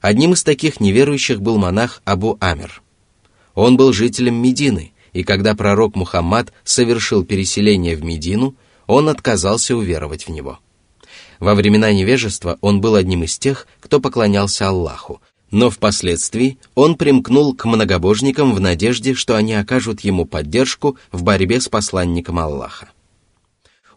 Одним 0.01 0.33
из 0.33 0.41
таких 0.41 0.79
неверующих 0.79 1.41
был 1.41 1.59
монах 1.59 2.01
Абу 2.05 2.38
Амир. 2.39 2.81
Он 3.53 3.77
был 3.77 3.93
жителем 3.93 4.33
Медины, 4.33 4.93
и 5.13 5.24
когда 5.24 5.53
пророк 5.53 5.95
Мухаммад 5.95 6.51
совершил 6.63 7.23
переселение 7.23 7.95
в 7.95 8.04
Медину, 8.04 8.56
он 8.88 9.10
отказался 9.10 9.75
уверовать 9.77 10.25
в 10.25 10.32
него– 10.32 10.58
во 11.39 11.56
времена 11.56 11.91
невежества 11.91 12.58
он 12.62 12.82
был 12.82 12.95
одним 12.95 13.23
из 13.23 13.38
тех, 13.38 13.67
кто 13.80 13.99
поклонялся 13.99 14.67
Аллаху, 14.67 15.21
но 15.52 15.69
впоследствии 15.69 16.58
он 16.75 16.95
примкнул 16.95 17.56
к 17.56 17.65
многобожникам 17.65 18.54
в 18.54 18.60
надежде, 18.60 19.13
что 19.13 19.36
они 19.36 19.54
окажут 19.54 20.02
ему 20.02 20.25
поддержку 20.25 20.97
в 21.12 21.23
борьбе 21.23 21.60
с 21.60 21.69
посланником 21.69 22.39
Аллаха. 22.39 22.89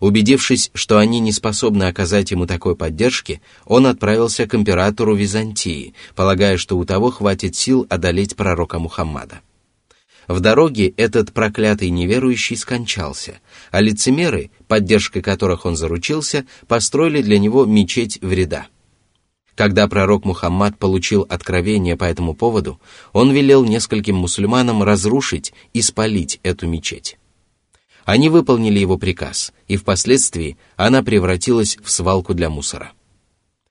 Убедившись, 0.01 0.71
что 0.75 0.99
они 0.99 1.21
не 1.21 1.31
способны 1.31 1.85
оказать 1.85 2.33
ему 2.33 2.47
такой 2.47 2.75
поддержки, 2.75 3.41
он 3.67 3.87
отправился 3.87 4.47
к 4.47 4.55
императору 4.55 5.15
Византии, 5.15 5.95
полагая, 6.17 6.57
что 6.57 6.77
у 6.77 6.85
того 6.85 7.11
хватит 7.11 7.55
сил 7.55 7.87
одолеть 7.89 8.35
пророка 8.35 8.81
Мухаммада. 8.81 9.43
В 10.33 10.41
дороге 10.41 10.95
этот 10.97 11.35
проклятый 11.35 11.91
неверующий 11.91 12.57
скончался, 12.57 13.41
а 13.71 13.83
лицемеры, 13.83 14.51
поддержкой 14.67 15.21
которых 15.21 15.67
он 15.67 15.77
заручился, 15.77 16.47
построили 16.67 17.21
для 17.21 17.39
него 17.39 17.67
мечеть 17.67 18.19
вреда. 18.23 18.69
Когда 19.55 19.87
пророк 19.89 20.25
Мухаммад 20.25 20.79
получил 20.79 21.27
откровение 21.29 21.99
по 21.99 22.05
этому 22.05 22.33
поводу, 22.33 22.81
он 23.13 23.31
велел 23.31 23.63
нескольким 23.63 24.17
мусульманам 24.17 24.83
разрушить 24.83 25.53
и 25.75 25.83
спалить 25.83 26.41
эту 26.43 26.67
мечеть. 26.67 27.19
Они 28.07 28.31
выполнили 28.31 28.79
его 28.79 28.97
приказ, 28.97 29.53
и 29.69 29.77
впоследствии 29.77 30.57
она 30.77 31.03
превратилась 31.03 31.77
в 31.85 31.91
свалку 31.91 32.33
для 32.33 32.49
мусора. 32.49 32.93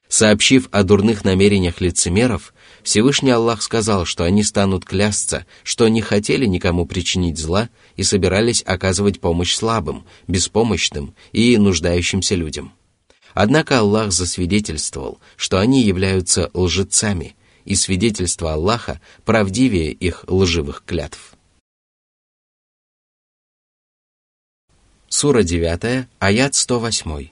Сообщив 0.07 0.67
о 0.71 0.83
дурных 0.83 1.23
намерениях 1.23 1.81
лицемеров, 1.81 2.53
Всевышний 2.82 3.30
Аллах 3.30 3.62
сказал, 3.62 4.04
что 4.04 4.24
они 4.24 4.42
станут 4.42 4.84
клясться, 4.84 5.46
что 5.62 5.88
не 5.88 6.00
хотели 6.00 6.46
никому 6.46 6.86
причинить 6.86 7.38
зла 7.38 7.68
и 7.96 8.02
собирались 8.02 8.62
оказывать 8.66 9.20
помощь 9.20 9.54
слабым, 9.54 10.04
беспомощным 10.28 11.14
и 11.32 11.56
нуждающимся 11.58 12.34
людям. 12.34 12.72
Однако 13.34 13.80
Аллах 13.80 14.12
засвидетельствовал, 14.12 15.20
что 15.36 15.58
они 15.58 15.82
являются 15.82 16.50
лжецами, 16.54 17.36
и 17.64 17.74
свидетельство 17.74 18.52
Аллаха 18.52 19.00
правдивее 19.24 19.92
их 19.92 20.24
лживых 20.28 20.84
клятв. 20.86 21.34
Сура 25.08 25.42
9, 25.42 26.06
аят 26.18 26.54
108. 26.54 27.28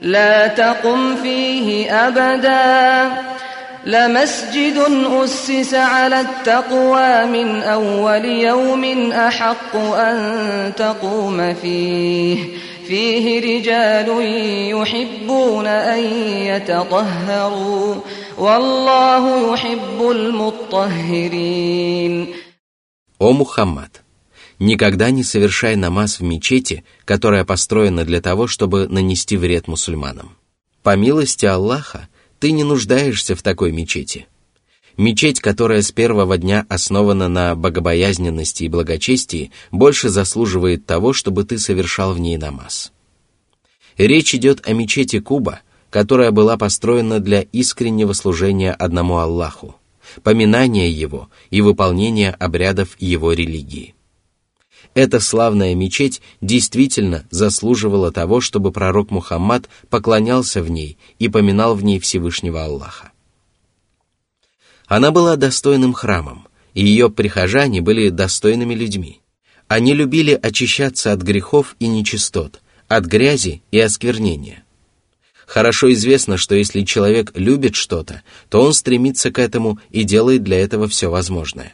لا 0.00 0.48
تقم 0.48 1.16
فيه 1.16 1.90
أبدا 1.90 3.12
لمسجد 3.86 4.78
أسس 5.24 5.74
على 5.74 6.20
التقوى 6.20 7.26
من 7.26 7.62
أول 7.62 8.24
يوم 8.24 9.12
أحق 9.12 9.76
أن 9.76 10.72
تقوم 10.76 11.54
فيه 11.54 12.38
فيه 12.88 13.40
رجال 13.40 14.08
يحبون 14.70 15.66
أن 15.66 16.04
يتطهروا 16.50 17.94
والله 18.38 19.52
يحب 19.54 20.10
المطهرين 20.10 21.66
О 23.18 23.32
Мухаммад! 23.32 24.02
Никогда 24.58 25.10
не 25.10 25.22
совершай 25.22 25.76
намаз 25.76 26.18
в 26.18 26.22
мечети, 26.22 26.84
которая 27.04 27.44
построена 27.44 28.04
для 28.04 28.20
того, 28.20 28.46
чтобы 28.46 28.88
нанести 28.88 29.36
вред 29.36 29.68
мусульманам. 29.68 30.36
По 30.82 30.96
милости 30.96 31.46
Аллаха, 31.46 32.08
ты 32.41 32.51
не 32.51 32.63
нуждаешься 32.63 33.35
в 33.35 33.43
такой 33.43 33.71
мечети. 33.71 34.25
Мечеть, 34.97 35.39
которая 35.39 35.83
с 35.83 35.91
первого 35.91 36.39
дня 36.39 36.65
основана 36.69 37.27
на 37.27 37.55
богобоязненности 37.55 38.63
и 38.63 38.67
благочестии, 38.67 39.51
больше 39.69 40.09
заслуживает 40.09 40.87
того, 40.87 41.13
чтобы 41.13 41.43
ты 41.43 41.59
совершал 41.59 42.13
в 42.13 42.19
ней 42.19 42.37
намаз. 42.37 42.91
Речь 43.95 44.33
идет 44.33 44.67
о 44.67 44.73
мечети 44.73 45.19
Куба, 45.19 45.59
которая 45.91 46.31
была 46.31 46.57
построена 46.57 47.19
для 47.19 47.41
искреннего 47.41 48.13
служения 48.13 48.73
одному 48.73 49.17
Аллаху, 49.17 49.75
поминания 50.23 50.89
Его 50.89 51.29
и 51.51 51.61
выполнения 51.61 52.31
обрядов 52.31 52.95
Его 52.99 53.33
религии. 53.33 53.93
Эта 54.93 55.21
славная 55.21 55.73
мечеть 55.73 56.21
действительно 56.41 57.25
заслуживала 57.31 58.11
того, 58.11 58.41
чтобы 58.41 58.71
пророк 58.71 59.09
Мухаммад 59.09 59.69
поклонялся 59.89 60.61
в 60.61 60.69
ней 60.69 60.97
и 61.17 61.29
поминал 61.29 61.75
в 61.75 61.83
ней 61.83 61.99
Всевышнего 61.99 62.65
Аллаха. 62.65 63.11
Она 64.87 65.11
была 65.11 65.37
достойным 65.37 65.93
храмом, 65.93 66.47
и 66.73 66.85
ее 66.85 67.09
прихожане 67.09 67.81
были 67.81 68.09
достойными 68.09 68.73
людьми. 68.73 69.21
Они 69.69 69.93
любили 69.93 70.37
очищаться 70.41 71.13
от 71.13 71.21
грехов 71.21 71.77
и 71.79 71.87
нечистот, 71.87 72.61
от 72.89 73.05
грязи 73.05 73.61
и 73.71 73.79
осквернения. 73.79 74.65
Хорошо 75.47 75.91
известно, 75.93 76.35
что 76.35 76.55
если 76.55 76.81
человек 76.81 77.31
любит 77.35 77.75
что-то, 77.75 78.23
то 78.49 78.61
он 78.61 78.73
стремится 78.73 79.31
к 79.31 79.39
этому 79.39 79.79
и 79.89 80.03
делает 80.03 80.43
для 80.43 80.59
этого 80.59 80.89
все 80.89 81.09
возможное 81.09 81.73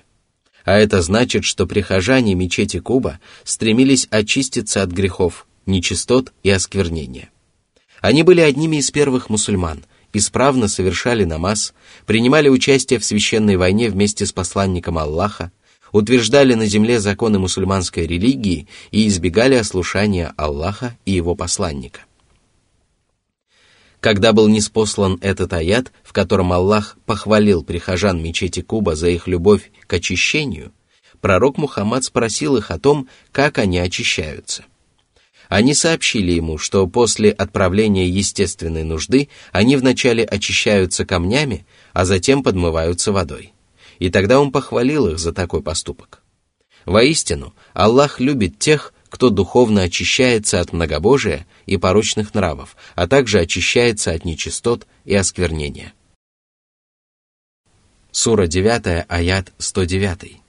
а 0.68 0.78
это 0.78 1.02
значит, 1.02 1.46
что 1.46 1.66
прихожане 1.66 2.36
мечети 2.36 2.80
Куба 2.80 3.22
стремились 3.46 4.06
очиститься 4.12 4.84
от 4.84 4.92
грехов 4.92 5.48
нечистот 5.66 6.34
и 6.44 6.50
осквернения. 6.50 7.30
Они 8.02 8.22
были 8.22 8.42
одними 8.42 8.76
из 8.76 8.92
первых 8.92 9.30
мусульман, 9.30 9.86
исправно 10.12 10.68
совершали 10.68 11.24
намаз, 11.24 11.74
принимали 12.06 12.50
участие 12.50 13.00
в 13.00 13.06
священной 13.06 13.56
войне 13.56 13.90
вместе 13.90 14.26
с 14.26 14.34
посланником 14.34 14.98
Аллаха, 14.98 15.54
утверждали 15.94 16.54
на 16.54 16.66
земле 16.66 17.00
законы 17.00 17.40
мусульманской 17.40 18.06
религии 18.06 18.68
и 18.92 19.08
избегали 19.08 19.56
ослушания 19.56 20.34
Аллаха 20.36 20.98
и 21.06 21.14
его 21.14 21.34
посланника. 21.34 22.02
Когда 24.00 24.32
был 24.32 24.48
неспослан 24.48 25.18
этот 25.22 25.54
аят, 25.54 25.92
в 26.04 26.14
котором 26.14 26.54
Аллах 26.54 26.98
похвалил 27.06 27.64
прихожан 27.64 28.22
мечети 28.22 28.62
Куба 28.62 28.96
за 28.96 29.10
их 29.10 29.28
любовь 29.28 29.72
к 29.88 29.94
очищению, 29.94 30.72
пророк 31.20 31.58
Мухаммад 31.58 32.04
спросил 32.04 32.58
их 32.58 32.70
о 32.70 32.80
том, 32.80 33.08
как 33.32 33.58
они 33.58 33.80
очищаются. 33.80 34.66
Они 35.50 35.74
сообщили 35.74 36.32
ему, 36.34 36.58
что 36.58 36.86
после 36.88 37.32
отправления 37.32 38.08
естественной 38.08 38.84
нужды 38.84 39.30
они 39.52 39.78
вначале 39.78 40.24
очищаются 40.24 41.06
камнями, 41.06 41.66
а 41.94 42.06
затем 42.06 42.44
подмываются 42.44 43.12
водой. 43.12 43.54
И 44.00 44.10
тогда 44.10 44.40
он 44.40 44.52
похвалил 44.52 45.08
их 45.08 45.20
за 45.20 45.32
такой 45.32 45.64
поступок. 45.64 46.22
Воистину, 46.86 47.54
Аллах 47.74 48.20
любит 48.20 48.60
тех, 48.60 48.94
кто 49.17 49.29
духовно 49.31 49.83
очищается 49.83 50.61
от 50.61 50.73
многобожия 50.73 51.47
и 51.67 51.77
порочных 51.77 52.35
нравов, 52.35 52.77
а 52.95 53.07
также 53.07 53.41
очищается 53.41 54.13
от 54.13 54.25
нечистот 54.25 54.87
и 55.05 55.15
осквернения. 55.15 55.93
Сура 58.11 58.47
9, 58.47 59.07
аят 59.09 59.53
109. 59.59 60.43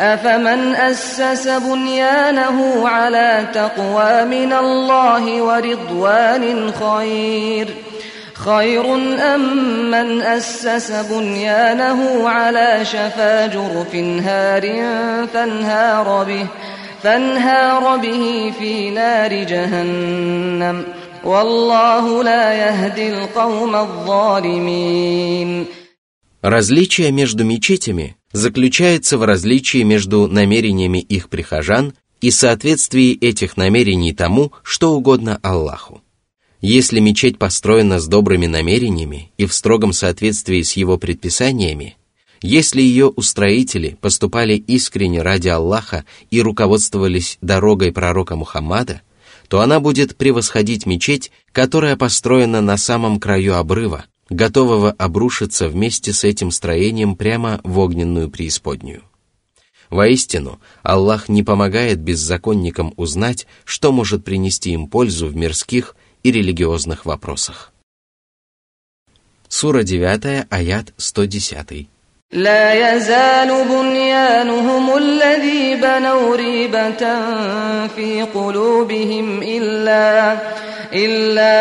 أفمن 0.00 0.74
أسس 0.74 1.48
بنيانه 1.48 2.88
على 2.88 3.48
تقوى 3.54 4.24
من 4.24 4.52
الله 4.52 5.42
ورضوان 5.42 6.72
خير 6.72 7.68
خير 8.34 8.94
أم 9.34 9.90
من 9.90 10.22
أسس 10.22 10.90
بنيانه 10.90 12.28
على 12.28 12.84
شفا 12.84 13.46
جرف 13.46 13.94
هار 13.94 14.62
فانهار 15.32 16.24
به 16.24 16.46
فانهار 17.02 17.98
به 17.98 18.52
في 18.58 18.90
نار 18.90 19.44
جهنم 19.44 20.84
والله 21.24 22.22
لا 22.24 22.54
يهدي 22.54 23.08
القوم 23.08 23.74
الظالمين 23.74 25.66
Различие 26.42 27.10
между 27.10 27.44
мечетями 27.44 28.16
заключается 28.32 29.18
в 29.18 29.24
различии 29.24 29.82
между 29.82 30.28
намерениями 30.28 30.98
их 30.98 31.28
прихожан 31.28 31.94
и 32.20 32.30
соответствии 32.30 33.18
этих 33.18 33.56
намерений 33.56 34.12
тому, 34.12 34.52
что 34.62 34.92
угодно 34.92 35.38
Аллаху. 35.42 36.02
Если 36.60 37.00
мечеть 37.00 37.38
построена 37.38 37.98
с 37.98 38.06
добрыми 38.06 38.46
намерениями 38.46 39.32
и 39.36 39.46
в 39.46 39.52
строгом 39.52 39.92
соответствии 39.92 40.62
с 40.62 40.72
его 40.72 40.98
предписаниями, 40.98 41.96
если 42.41 42.81
ее 42.81 43.07
устроители 43.07 43.97
поступали 44.01 44.53
искренне 44.55 45.21
ради 45.21 45.47
Аллаха 45.47 46.05
и 46.29 46.41
руководствовались 46.41 47.37
дорогой 47.41 47.91
пророка 47.91 48.35
Мухаммада, 48.35 49.01
то 49.47 49.61
она 49.61 49.79
будет 49.79 50.15
превосходить 50.15 50.85
мечеть, 50.85 51.31
которая 51.51 51.97
построена 51.97 52.61
на 52.61 52.77
самом 52.77 53.19
краю 53.19 53.55
обрыва, 53.55 54.05
готового 54.29 54.91
обрушиться 54.91 55.67
вместе 55.67 56.13
с 56.13 56.23
этим 56.23 56.51
строением 56.51 57.15
прямо 57.15 57.59
в 57.63 57.77
огненную 57.79 58.29
преисподнюю. 58.29 59.03
Воистину, 59.89 60.61
Аллах 60.83 61.27
не 61.27 61.43
помогает 61.43 61.99
беззаконникам 61.99 62.93
узнать, 62.95 63.45
что 63.65 63.91
может 63.91 64.23
принести 64.23 64.71
им 64.71 64.87
пользу 64.87 65.27
в 65.27 65.35
мирских 65.35 65.97
и 66.23 66.31
религиозных 66.31 67.05
вопросах. 67.05 67.73
Сура 69.49 69.83
9, 69.83 70.47
аят 70.49 70.93
110. 70.95 71.89
لا 72.32 72.96
يزال 72.96 73.64
بنيانهم 73.64 74.96
الذي 74.96 75.74
بنوا 75.74 76.36
ريبة 76.36 77.02
في 77.86 78.22
قلوبهم 78.34 79.42
إلا 79.42 80.38
إلا 80.92 81.54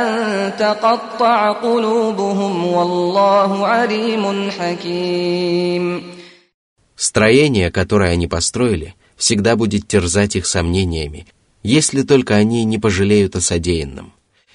أن 0.00 0.56
تقطع 0.56 1.52
قلوبهم 1.52 2.66
والله 2.66 3.66
عليم 3.66 4.50
حكيم 4.50 6.02
Строение, 6.96 7.70
которое 7.70 8.10
они 8.10 8.26
построили, 8.26 8.94
всегда 9.16 9.54
будет 9.54 9.86
терзать 9.86 10.34
их 10.34 10.46
сомнениями, 10.46 11.28
если 11.62 12.02
только 12.02 12.34
они 12.34 12.64
не 12.64 12.78
пожалеют 12.78 13.36
о 13.36 13.40
содеянном 13.40 14.12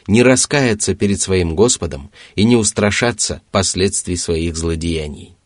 не 0.09 0.23
раскаяться 0.23 0.95
перед 0.95 1.21
своим 1.21 1.55
Господом 1.55 2.11
и 2.35 2.45
не 2.45 2.57
устрашаться 2.57 3.43
последствий 3.53 4.17
своих 4.17 4.57
злодеяний. 4.57 5.37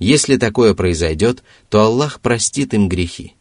Если 0.00 0.36
такое 0.36 0.74
произойдет, 0.74 1.44
то 1.68 1.82
Аллах 1.82 2.20
простит 2.20 2.74
им 2.74 2.88
грехи. 2.88 3.34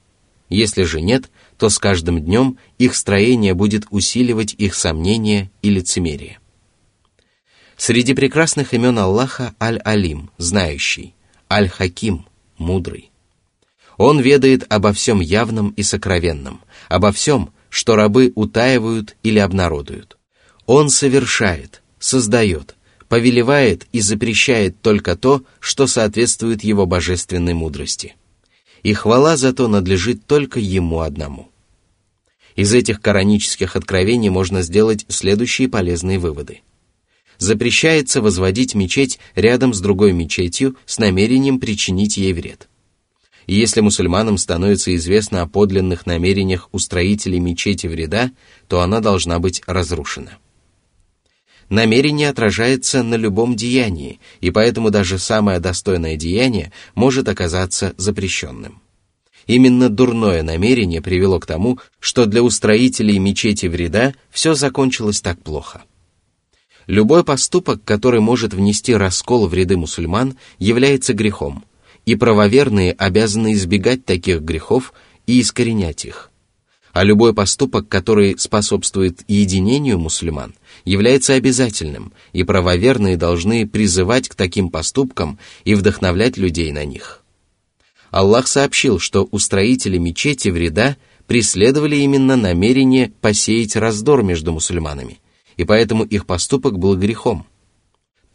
Если 0.49 0.83
же 0.83 1.01
нет, 1.01 1.31
то 1.57 1.69
с 1.69 1.79
каждым 1.79 2.21
днем 2.21 2.59
их 2.77 2.93
строение 2.93 3.55
будет 3.55 3.85
усиливать 3.89 4.53
их 4.57 4.75
сомнения 4.75 5.49
и 5.61 5.69
лицемерие. 5.69 6.39
Среди 7.77 8.13
прекрасных 8.13 8.73
имен 8.73 8.99
Аллаха 8.99 9.55
Аль-Алим, 9.59 10.29
знающий, 10.37 11.15
Аль-Хаким, 11.49 12.27
мудрый. 12.57 13.11
Он 13.97 14.19
ведает 14.19 14.71
обо 14.71 14.93
всем 14.93 15.21
явном 15.21 15.69
и 15.71 15.83
сокровенном, 15.83 16.61
обо 16.89 17.11
всем, 17.11 17.51
что 17.69 17.95
рабы 17.95 18.31
утаивают 18.35 19.15
или 19.23 19.39
обнародуют. 19.39 20.17
Он 20.65 20.89
совершает, 20.89 21.81
создает, 21.99 22.75
повелевает 23.09 23.85
и 23.91 23.99
запрещает 23.99 24.81
только 24.81 25.15
то, 25.15 25.43
что 25.59 25.87
соответствует 25.87 26.63
его 26.63 26.85
божественной 26.85 27.53
мудрости. 27.53 28.15
И 28.81 28.93
хвала 28.93 29.37
за 29.37 29.53
то 29.53 29.67
надлежит 29.67 30.25
только 30.25 30.59
ему 30.59 31.01
одному. 31.01 31.49
Из 32.55 32.73
этих 32.73 33.01
коранических 33.01 33.75
откровений 33.75 34.29
можно 34.29 34.61
сделать 34.61 35.05
следующие 35.09 35.67
полезные 35.67 36.19
выводы. 36.19 36.61
Запрещается 37.39 38.21
возводить 38.21 38.75
мечеть 38.75 39.19
рядом 39.35 39.73
с 39.73 39.81
другой 39.81 40.11
мечетью 40.13 40.77
с 40.85 40.99
намерением 40.99 41.59
причинить 41.59 42.17
ей 42.17 42.31
вред. 42.31 42.69
И 43.47 43.55
если 43.55 43.81
мусульманам 43.81 44.37
становится 44.37 44.95
известно 44.95 45.41
о 45.41 45.47
подлинных 45.47 46.05
намерениях 46.05 46.69
устроителей 46.71 47.39
мечети 47.39 47.87
вреда, 47.87 48.31
то 48.67 48.81
она 48.81 49.01
должна 49.01 49.39
быть 49.39 49.61
разрушена. 49.65 50.37
Намерение 51.73 52.29
отражается 52.29 53.01
на 53.01 53.15
любом 53.15 53.55
деянии, 53.55 54.19
и 54.41 54.51
поэтому 54.51 54.91
даже 54.91 55.17
самое 55.17 55.59
достойное 55.59 56.17
деяние 56.17 56.71
может 56.93 57.27
оказаться 57.27 57.95
запрещенным. 57.97 58.79
Именно 59.47 59.89
дурное 59.89 60.43
намерение 60.43 61.01
привело 61.01 61.39
к 61.39 61.47
тому, 61.47 61.79
что 61.99 62.27
для 62.27 62.43
устроителей 62.43 63.17
мечети 63.17 63.65
вреда 63.65 64.13
все 64.29 64.53
закончилось 64.53 65.19
так 65.19 65.41
плохо. 65.41 65.81
Любой 66.85 67.23
поступок, 67.23 67.83
который 67.83 68.19
может 68.19 68.53
внести 68.53 68.93
раскол 68.93 69.47
в 69.47 69.53
ряды 69.55 69.75
мусульман, 69.75 70.37
является 70.59 71.15
грехом, 71.15 71.65
и 72.05 72.13
правоверные 72.13 72.91
обязаны 72.91 73.53
избегать 73.53 74.05
таких 74.05 74.41
грехов 74.41 74.93
и 75.25 75.41
искоренять 75.41 76.05
их 76.05 76.29
а 76.93 77.03
любой 77.03 77.33
поступок, 77.33 77.89
который 77.89 78.37
способствует 78.37 79.23
единению 79.27 79.97
мусульман, 79.97 80.53
является 80.85 81.33
обязательным, 81.33 82.13
и 82.33 82.43
правоверные 82.43 83.17
должны 83.17 83.67
призывать 83.67 84.29
к 84.29 84.35
таким 84.35 84.69
поступкам 84.69 85.39
и 85.65 85.73
вдохновлять 85.73 86.37
людей 86.37 86.71
на 86.71 86.85
них. 86.85 87.23
Аллах 88.11 88.47
сообщил, 88.47 88.99
что 88.99 89.27
устроители 89.31 89.97
мечети 89.97 90.49
вреда 90.49 90.95
преследовали 91.25 91.95
именно 91.95 92.35
намерение 92.35 93.11
посеять 93.21 93.75
раздор 93.75 94.21
между 94.21 94.53
мусульманами, 94.53 95.19
и 95.57 95.63
поэтому 95.63 96.03
их 96.03 96.27
поступок 96.27 96.77
был 96.77 96.95
грехом. 96.95 97.47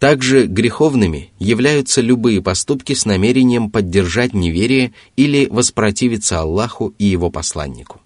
Также 0.01 0.47
греховными 0.47 1.31
являются 1.38 2.01
любые 2.01 2.42
поступки 2.42 2.94
с 2.94 3.05
намерением 3.05 3.71
поддержать 3.71 4.35
неверие 4.35 4.94
или 5.16 5.47
воспротивиться 5.47 6.40
Аллаху 6.40 6.94
и 6.99 7.05
его 7.05 7.31
посланнику 7.31 8.01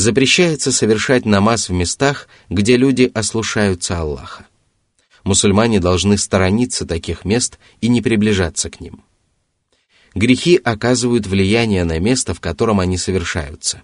запрещается 0.00 0.72
совершать 0.72 1.24
намаз 1.26 1.68
в 1.68 1.72
местах, 1.72 2.28
где 2.48 2.76
люди 2.76 3.10
ослушаются 3.14 3.98
Аллаха. 3.98 4.46
Мусульмане 5.24 5.80
должны 5.80 6.16
сторониться 6.16 6.86
таких 6.86 7.24
мест 7.24 7.58
и 7.80 7.88
не 7.88 8.00
приближаться 8.00 8.70
к 8.70 8.80
ним. 8.80 9.04
Грехи 10.14 10.60
оказывают 10.62 11.26
влияние 11.26 11.84
на 11.84 11.98
место, 11.98 12.34
в 12.34 12.40
котором 12.40 12.80
они 12.80 12.96
совершаются. 12.96 13.82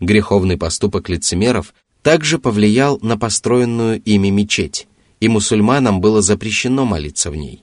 Греховный 0.00 0.58
поступок 0.58 1.08
лицемеров 1.08 1.72
также 2.02 2.38
повлиял 2.38 2.98
на 3.00 3.16
построенную 3.16 4.02
ими 4.02 4.28
мечеть, 4.28 4.86
и 5.20 5.28
мусульманам 5.28 6.00
было 6.00 6.20
запрещено 6.20 6.84
молиться 6.84 7.30
в 7.30 7.36
ней. 7.36 7.62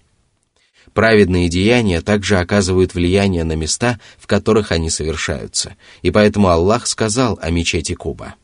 Праведные 0.93 1.49
деяния 1.49 2.01
также 2.01 2.37
оказывают 2.37 2.93
влияние 2.93 3.43
на 3.43 3.53
места, 3.53 3.99
в 4.17 4.27
которых 4.27 4.71
они 4.71 4.89
совершаются, 4.89 5.75
и 6.03 6.11
поэтому 6.11 6.49
Аллах 6.49 6.85
сказал 6.85 7.39
о 7.41 7.49
мечети 7.49 7.95
Куба. 7.95 8.35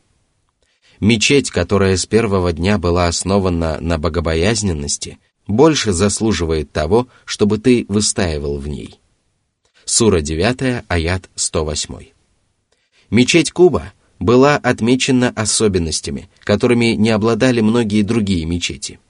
Мечеть, 0.98 1.50
которая 1.50 1.96
с 1.96 2.06
первого 2.06 2.52
дня 2.52 2.76
была 2.78 3.06
основана 3.06 3.78
на 3.80 3.98
богобоязненности, 3.98 5.18
больше 5.46 5.92
заслуживает 5.92 6.72
того, 6.72 7.08
чтобы 7.24 7.58
ты 7.58 7.86
выстаивал 7.88 8.58
в 8.58 8.66
ней. 8.68 9.00
Сура 9.84 10.20
9, 10.20 10.84
аят 10.88 11.30
108. 11.36 11.94
Мечеть 13.10 13.52
Куба 13.52 13.92
была 14.18 14.56
отмечена 14.56 15.30
особенностями, 15.30 16.28
которыми 16.40 16.94
не 16.96 17.10
обладали 17.10 17.60
многие 17.60 18.02
другие 18.02 18.44
мечети– 18.44 18.98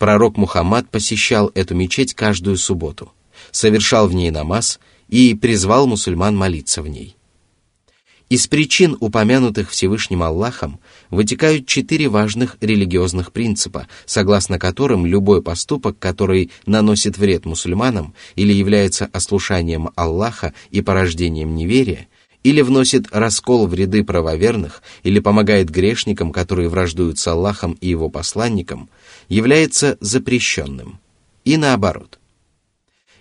Пророк 0.00 0.38
Мухаммад 0.38 0.88
посещал 0.88 1.52
эту 1.54 1.74
мечеть 1.74 2.14
каждую 2.14 2.56
субботу, 2.56 3.12
совершал 3.50 4.08
в 4.08 4.14
ней 4.14 4.30
намаз 4.30 4.80
и 5.08 5.34
призвал 5.34 5.86
мусульман 5.86 6.34
молиться 6.34 6.80
в 6.80 6.88
ней. 6.88 7.16
Из 8.30 8.46
причин, 8.46 8.96
упомянутых 8.98 9.68
Всевышним 9.68 10.22
Аллахом, 10.22 10.80
вытекают 11.10 11.66
четыре 11.66 12.08
важных 12.08 12.56
религиозных 12.62 13.30
принципа, 13.30 13.88
согласно 14.06 14.58
которым 14.58 15.04
любой 15.04 15.42
поступок, 15.42 15.98
который 15.98 16.50
наносит 16.64 17.18
вред 17.18 17.44
мусульманам 17.44 18.14
или 18.36 18.54
является 18.54 19.04
ослушанием 19.04 19.90
Аллаха 19.96 20.54
и 20.70 20.80
порождением 20.80 21.54
неверия, 21.54 22.08
или 22.42 22.62
вносит 22.62 23.06
раскол 23.10 23.66
в 23.66 23.74
ряды 23.74 24.04
правоверных, 24.04 24.82
или 25.02 25.20
помогает 25.20 25.70
грешникам, 25.70 26.32
которые 26.32 26.68
враждуют 26.68 27.18
с 27.18 27.26
Аллахом 27.26 27.76
и 27.80 27.88
его 27.88 28.08
посланником– 28.08 28.88
является 29.30 29.96
запрещенным. 30.00 30.98
И 31.44 31.56
наоборот. 31.56 32.18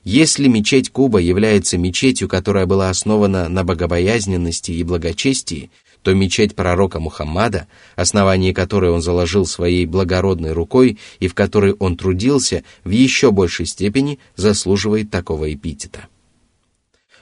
Если 0.03 0.47
мечеть 0.47 0.89
Куба 0.89 1.19
является 1.19 1.77
мечетью, 1.77 2.27
которая 2.27 2.65
была 2.65 2.89
основана 2.89 3.47
на 3.47 3.63
богобоязненности 3.63 4.71
и 4.71 4.83
благочестии, 4.83 5.69
то 6.01 6.13
мечеть 6.13 6.55
пророка 6.55 6.99
Мухаммада, 6.99 7.67
основание 7.95 8.53
которой 8.53 8.89
он 8.89 9.01
заложил 9.01 9.45
своей 9.45 9.85
благородной 9.85 10.53
рукой 10.53 10.97
и 11.19 11.27
в 11.27 11.35
которой 11.35 11.73
он 11.73 11.95
трудился, 11.95 12.63
в 12.83 12.89
еще 12.89 13.31
большей 13.31 13.65
степени 13.65 14.17
заслуживает 14.35 15.11
такого 15.11 15.53
эпитета. 15.53 16.07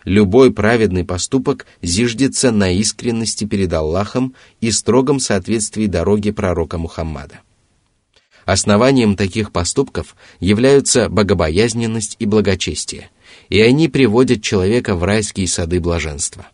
Любой 0.05 0.53
праведный 0.53 1.03
поступок 1.03 1.65
зиждется 1.81 2.51
на 2.51 2.71
искренности 2.71 3.45
перед 3.45 3.73
Аллахом 3.73 4.35
и 4.61 4.71
строгом 4.71 5.19
соответствии 5.19 5.87
дороге 5.87 6.33
пророка 6.33 6.77
Мухаммада. 6.77 7.41
Основанием 8.45 9.17
таких 9.17 9.51
поступков 9.51 10.15
являются 10.39 11.09
богобоязненность 11.09 12.15
и 12.19 12.25
благочестие, 12.25 13.09
и 13.49 13.59
они 13.59 13.89
приводят 13.89 14.41
человека 14.41 14.95
в 14.95 15.03
райские 15.03 15.49
сады 15.49 15.81
блаженства. 15.81 16.47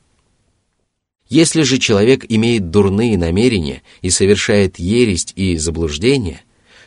Если 1.29 1.61
же 1.61 1.77
человек 1.77 2.25
имеет 2.27 2.71
дурные 2.71 3.17
намерения 3.17 3.83
и 4.01 4.09
совершает 4.09 4.79
ересь 4.79 5.33
и 5.35 5.57
заблуждение, 5.57 6.41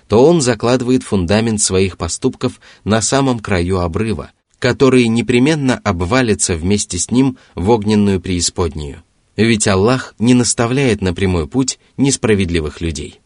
то 0.09 0.25
он 0.25 0.41
закладывает 0.41 1.03
фундамент 1.03 1.61
своих 1.61 1.99
поступков 1.99 2.61
на 2.85 3.01
самом 3.01 3.39
краю 3.39 3.79
обрыва, 3.79 4.33
который 4.60 5.08
непременно 5.08 5.82
обвалится 5.84 6.56
вместе 6.56 6.98
с 6.98 7.10
ним 7.10 7.38
в 7.56 7.70
огненную 7.70 8.22
преисподнюю. 8.22 9.04
Ведь 9.36 9.68
Аллах 9.68 10.14
не 10.20 10.34
наставляет 10.34 11.02
на 11.02 11.14
прямой 11.14 11.48
путь 11.48 11.80
несправедливых 11.98 12.80
людей. 12.82 13.22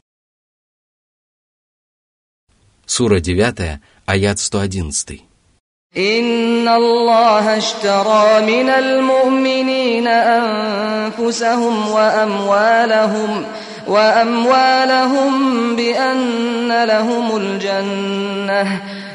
Сура 2.86 3.20
9, 3.20 3.82
аят 4.06 4.40
111. 4.40 5.24
إن 5.98 6.68
الله 6.68 7.58
اشترى 7.58 8.42
من 8.42 8.70
المؤمنين 8.70 10.08
أنفسهم 10.08 11.92
وأموالهم 11.92 13.46
وأموالهم 13.88 15.32
بأن 15.76 16.84
لهم 16.84 17.38
الجنة 17.38 18.82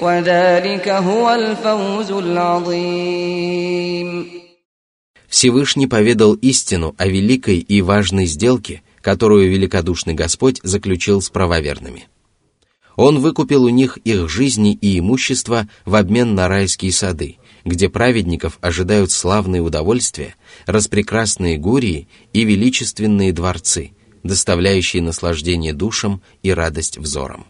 وذلك 0.00 0.88
هو 0.88 1.30
الفوز 1.34 2.10
العظيم 2.10 3.56
Всевышний 5.28 5.86
поведал 5.86 6.34
истину 6.34 6.94
о 6.96 7.06
великой 7.06 7.58
и 7.58 7.82
важной 7.82 8.26
сделке – 8.26 8.92
которую 9.06 9.48
великодушный 9.48 10.14
Господь 10.14 10.58
заключил 10.64 11.22
с 11.22 11.30
правоверными. 11.30 12.08
Он 12.96 13.20
выкупил 13.20 13.62
у 13.62 13.68
них 13.68 13.98
их 13.98 14.28
жизни 14.28 14.72
и 14.74 14.98
имущество 14.98 15.68
в 15.84 15.94
обмен 15.94 16.34
на 16.34 16.48
райские 16.48 16.90
сады, 16.90 17.36
где 17.64 17.88
праведников 17.88 18.58
ожидают 18.60 19.12
славные 19.12 19.62
удовольствия, 19.62 20.34
распрекрасные 20.66 21.56
гурии 21.56 22.08
и 22.32 22.42
величественные 22.42 23.32
дворцы, 23.32 23.92
доставляющие 24.24 25.02
наслаждение 25.02 25.72
душам 25.72 26.20
и 26.42 26.50
радость 26.50 26.98
взорам. 26.98 27.46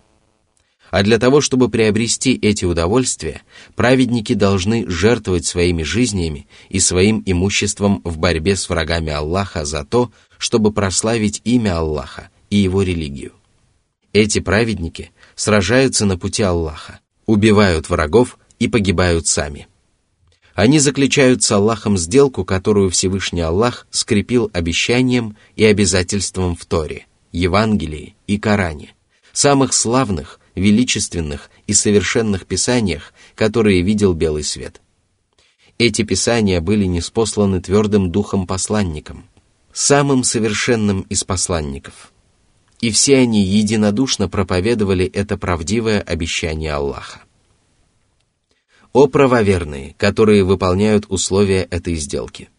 А 0.92 1.04
для 1.04 1.18
того, 1.20 1.40
чтобы 1.40 1.70
приобрести 1.70 2.38
эти 2.42 2.66
удовольствия, 2.66 3.44
праведники 3.76 4.34
должны 4.34 4.88
жертвовать 4.90 5.46
своими 5.46 5.84
жизнями 5.84 6.48
и 6.68 6.82
своим 6.82 7.24
имуществом 7.26 8.02
в 8.04 8.18
борьбе 8.18 8.58
с 8.58 8.68
врагами 8.70 9.10
Аллаха 9.10 9.64
за 9.64 9.86
то, 9.86 10.12
чтобы 10.38 10.74
прославить 10.74 11.42
имя 11.46 11.78
Аллаха 11.78 12.30
и 12.50 12.58
его 12.58 12.82
религию. 12.82 13.32
Эти 14.12 14.40
праведники 14.40 15.12
сражаются 15.36 16.06
на 16.06 16.18
пути 16.18 16.44
Аллаха, 16.44 17.00
убивают 17.26 17.90
врагов 17.90 18.38
и 18.60 18.68
погибают 18.68 19.28
сами. 19.28 19.68
Они 20.56 20.80
заключают 20.80 21.42
с 21.42 21.52
Аллахом 21.54 21.98
сделку, 21.98 22.44
которую 22.44 22.90
Всевышний 22.90 23.40
Аллах 23.40 23.88
скрепил 23.92 24.52
обещанием 24.52 25.38
и 25.56 25.64
обязательством 25.64 26.58
в 26.58 26.66
Торе, 26.66 27.08
Евангелии 27.32 28.16
и 28.28 28.38
Коране, 28.38 28.94
самых 29.32 29.72
славных, 29.72 30.41
величественных 30.56 31.50
и 31.68 31.74
совершенных 31.74 32.46
писаниях, 32.46 33.14
которые 33.36 33.82
видел 33.82 34.14
белый 34.14 34.44
свет. 34.44 34.82
Эти 35.78 36.04
писания 36.04 36.62
были 36.62 36.86
неспосланы 36.86 37.62
твердым 37.62 38.12
духом 38.12 38.46
посланникам, 38.46 39.26
самым 39.74 40.24
совершенным 40.24 41.02
из 41.10 41.24
посланников. 41.24 42.12
И 42.82 42.92
все 42.92 43.18
они 43.18 43.44
единодушно 43.44 44.28
проповедовали 44.28 45.06
это 45.06 45.38
правдивое 45.38 46.02
обещание 46.02 46.74
Аллаха. 46.74 47.22
О 48.94 49.08
правоверные, 49.08 49.96
которые 49.98 50.44
выполняют 50.44 51.06
условия 51.10 51.64
этой 51.64 51.96
сделки! 51.96 52.50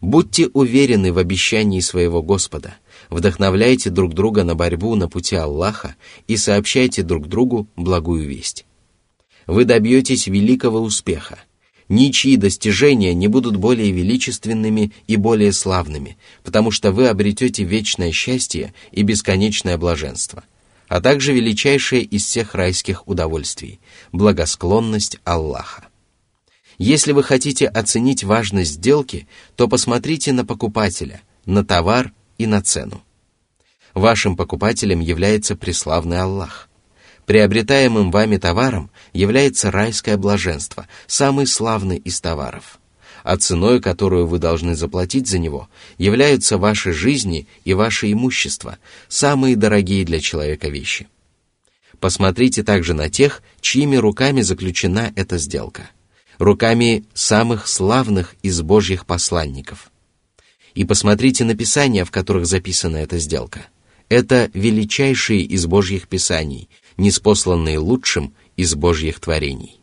Будьте 0.00 0.48
уверены 0.48 1.12
в 1.12 1.18
обещании 1.18 1.80
своего 1.80 2.22
Господа, 2.22 2.76
вдохновляйте 3.10 3.90
друг 3.90 4.14
друга 4.14 4.44
на 4.44 4.54
борьбу 4.54 4.94
на 4.94 5.08
пути 5.08 5.36
Аллаха 5.36 5.96
и 6.26 6.36
сообщайте 6.36 7.02
друг 7.02 7.28
другу 7.28 7.68
благую 7.76 8.28
весть. 8.28 8.64
Вы 9.46 9.64
добьетесь 9.64 10.26
великого 10.26 10.80
успеха, 10.80 11.38
ничьи 11.88 12.36
достижения 12.36 13.14
не 13.14 13.28
будут 13.28 13.56
более 13.56 13.90
величественными 13.90 14.92
и 15.06 15.16
более 15.16 15.52
славными, 15.52 16.18
потому 16.44 16.70
что 16.70 16.92
вы 16.92 17.08
обретете 17.08 17.64
вечное 17.64 18.12
счастье 18.12 18.74
и 18.92 19.02
бесконечное 19.02 19.78
блаженство, 19.78 20.44
а 20.88 21.00
также 21.00 21.32
величайшее 21.32 22.02
из 22.02 22.24
всех 22.26 22.54
райских 22.54 23.08
удовольствий– 23.08 23.80
благосклонность 24.12 25.18
Аллаха. 25.24 25.88
Если 26.76 27.12
вы 27.12 27.24
хотите 27.24 27.66
оценить 27.66 28.22
важность 28.22 28.74
сделки, 28.74 29.26
то 29.56 29.66
посмотрите 29.66 30.32
на 30.32 30.44
покупателя, 30.44 31.22
на 31.44 31.64
товар 31.64 32.12
и 32.38 32.46
на 32.46 32.62
цену. 32.62 33.02
Вашим 33.94 34.36
покупателем 34.36 35.00
является 35.00 35.56
преславный 35.56 36.20
Аллах. 36.20 36.68
Приобретаемым 37.26 38.10
вами 38.10 38.38
товаром 38.38 38.90
является 39.12 39.70
райское 39.70 40.16
блаженство, 40.16 40.86
самый 41.06 41.46
славный 41.46 41.98
из 41.98 42.20
товаров. 42.20 42.78
А 43.24 43.36
ценой, 43.36 43.80
которую 43.80 44.26
вы 44.26 44.38
должны 44.38 44.74
заплатить 44.74 45.26
за 45.26 45.38
него, 45.38 45.68
являются 45.98 46.56
ваши 46.56 46.92
жизни 46.92 47.46
и 47.64 47.74
ваше 47.74 48.10
имущество, 48.10 48.78
самые 49.08 49.56
дорогие 49.56 50.04
для 50.04 50.20
человека 50.20 50.68
вещи. 50.68 51.08
Посмотрите 52.00 52.62
также 52.62 52.94
на 52.94 53.10
тех, 53.10 53.42
чьими 53.60 53.96
руками 53.96 54.40
заключена 54.40 55.12
эта 55.16 55.36
сделка. 55.38 55.90
руками 56.38 57.04
самых 57.14 57.66
славных 57.66 58.36
из 58.42 58.62
Божьих 58.62 59.04
посланников. 59.04 59.90
И 60.78 60.84
посмотрите 60.84 61.42
на 61.44 61.56
писания, 61.56 62.04
в 62.04 62.12
которых 62.12 62.46
записана 62.46 62.98
эта 62.98 63.18
сделка. 63.18 63.66
Это 64.08 64.48
величайшие 64.54 65.40
из 65.40 65.66
Божьих 65.66 66.06
писаний, 66.06 66.68
неспосланные 66.96 67.78
лучшим 67.78 68.32
из 68.56 68.76
Божьих 68.76 69.18
творений. 69.18 69.77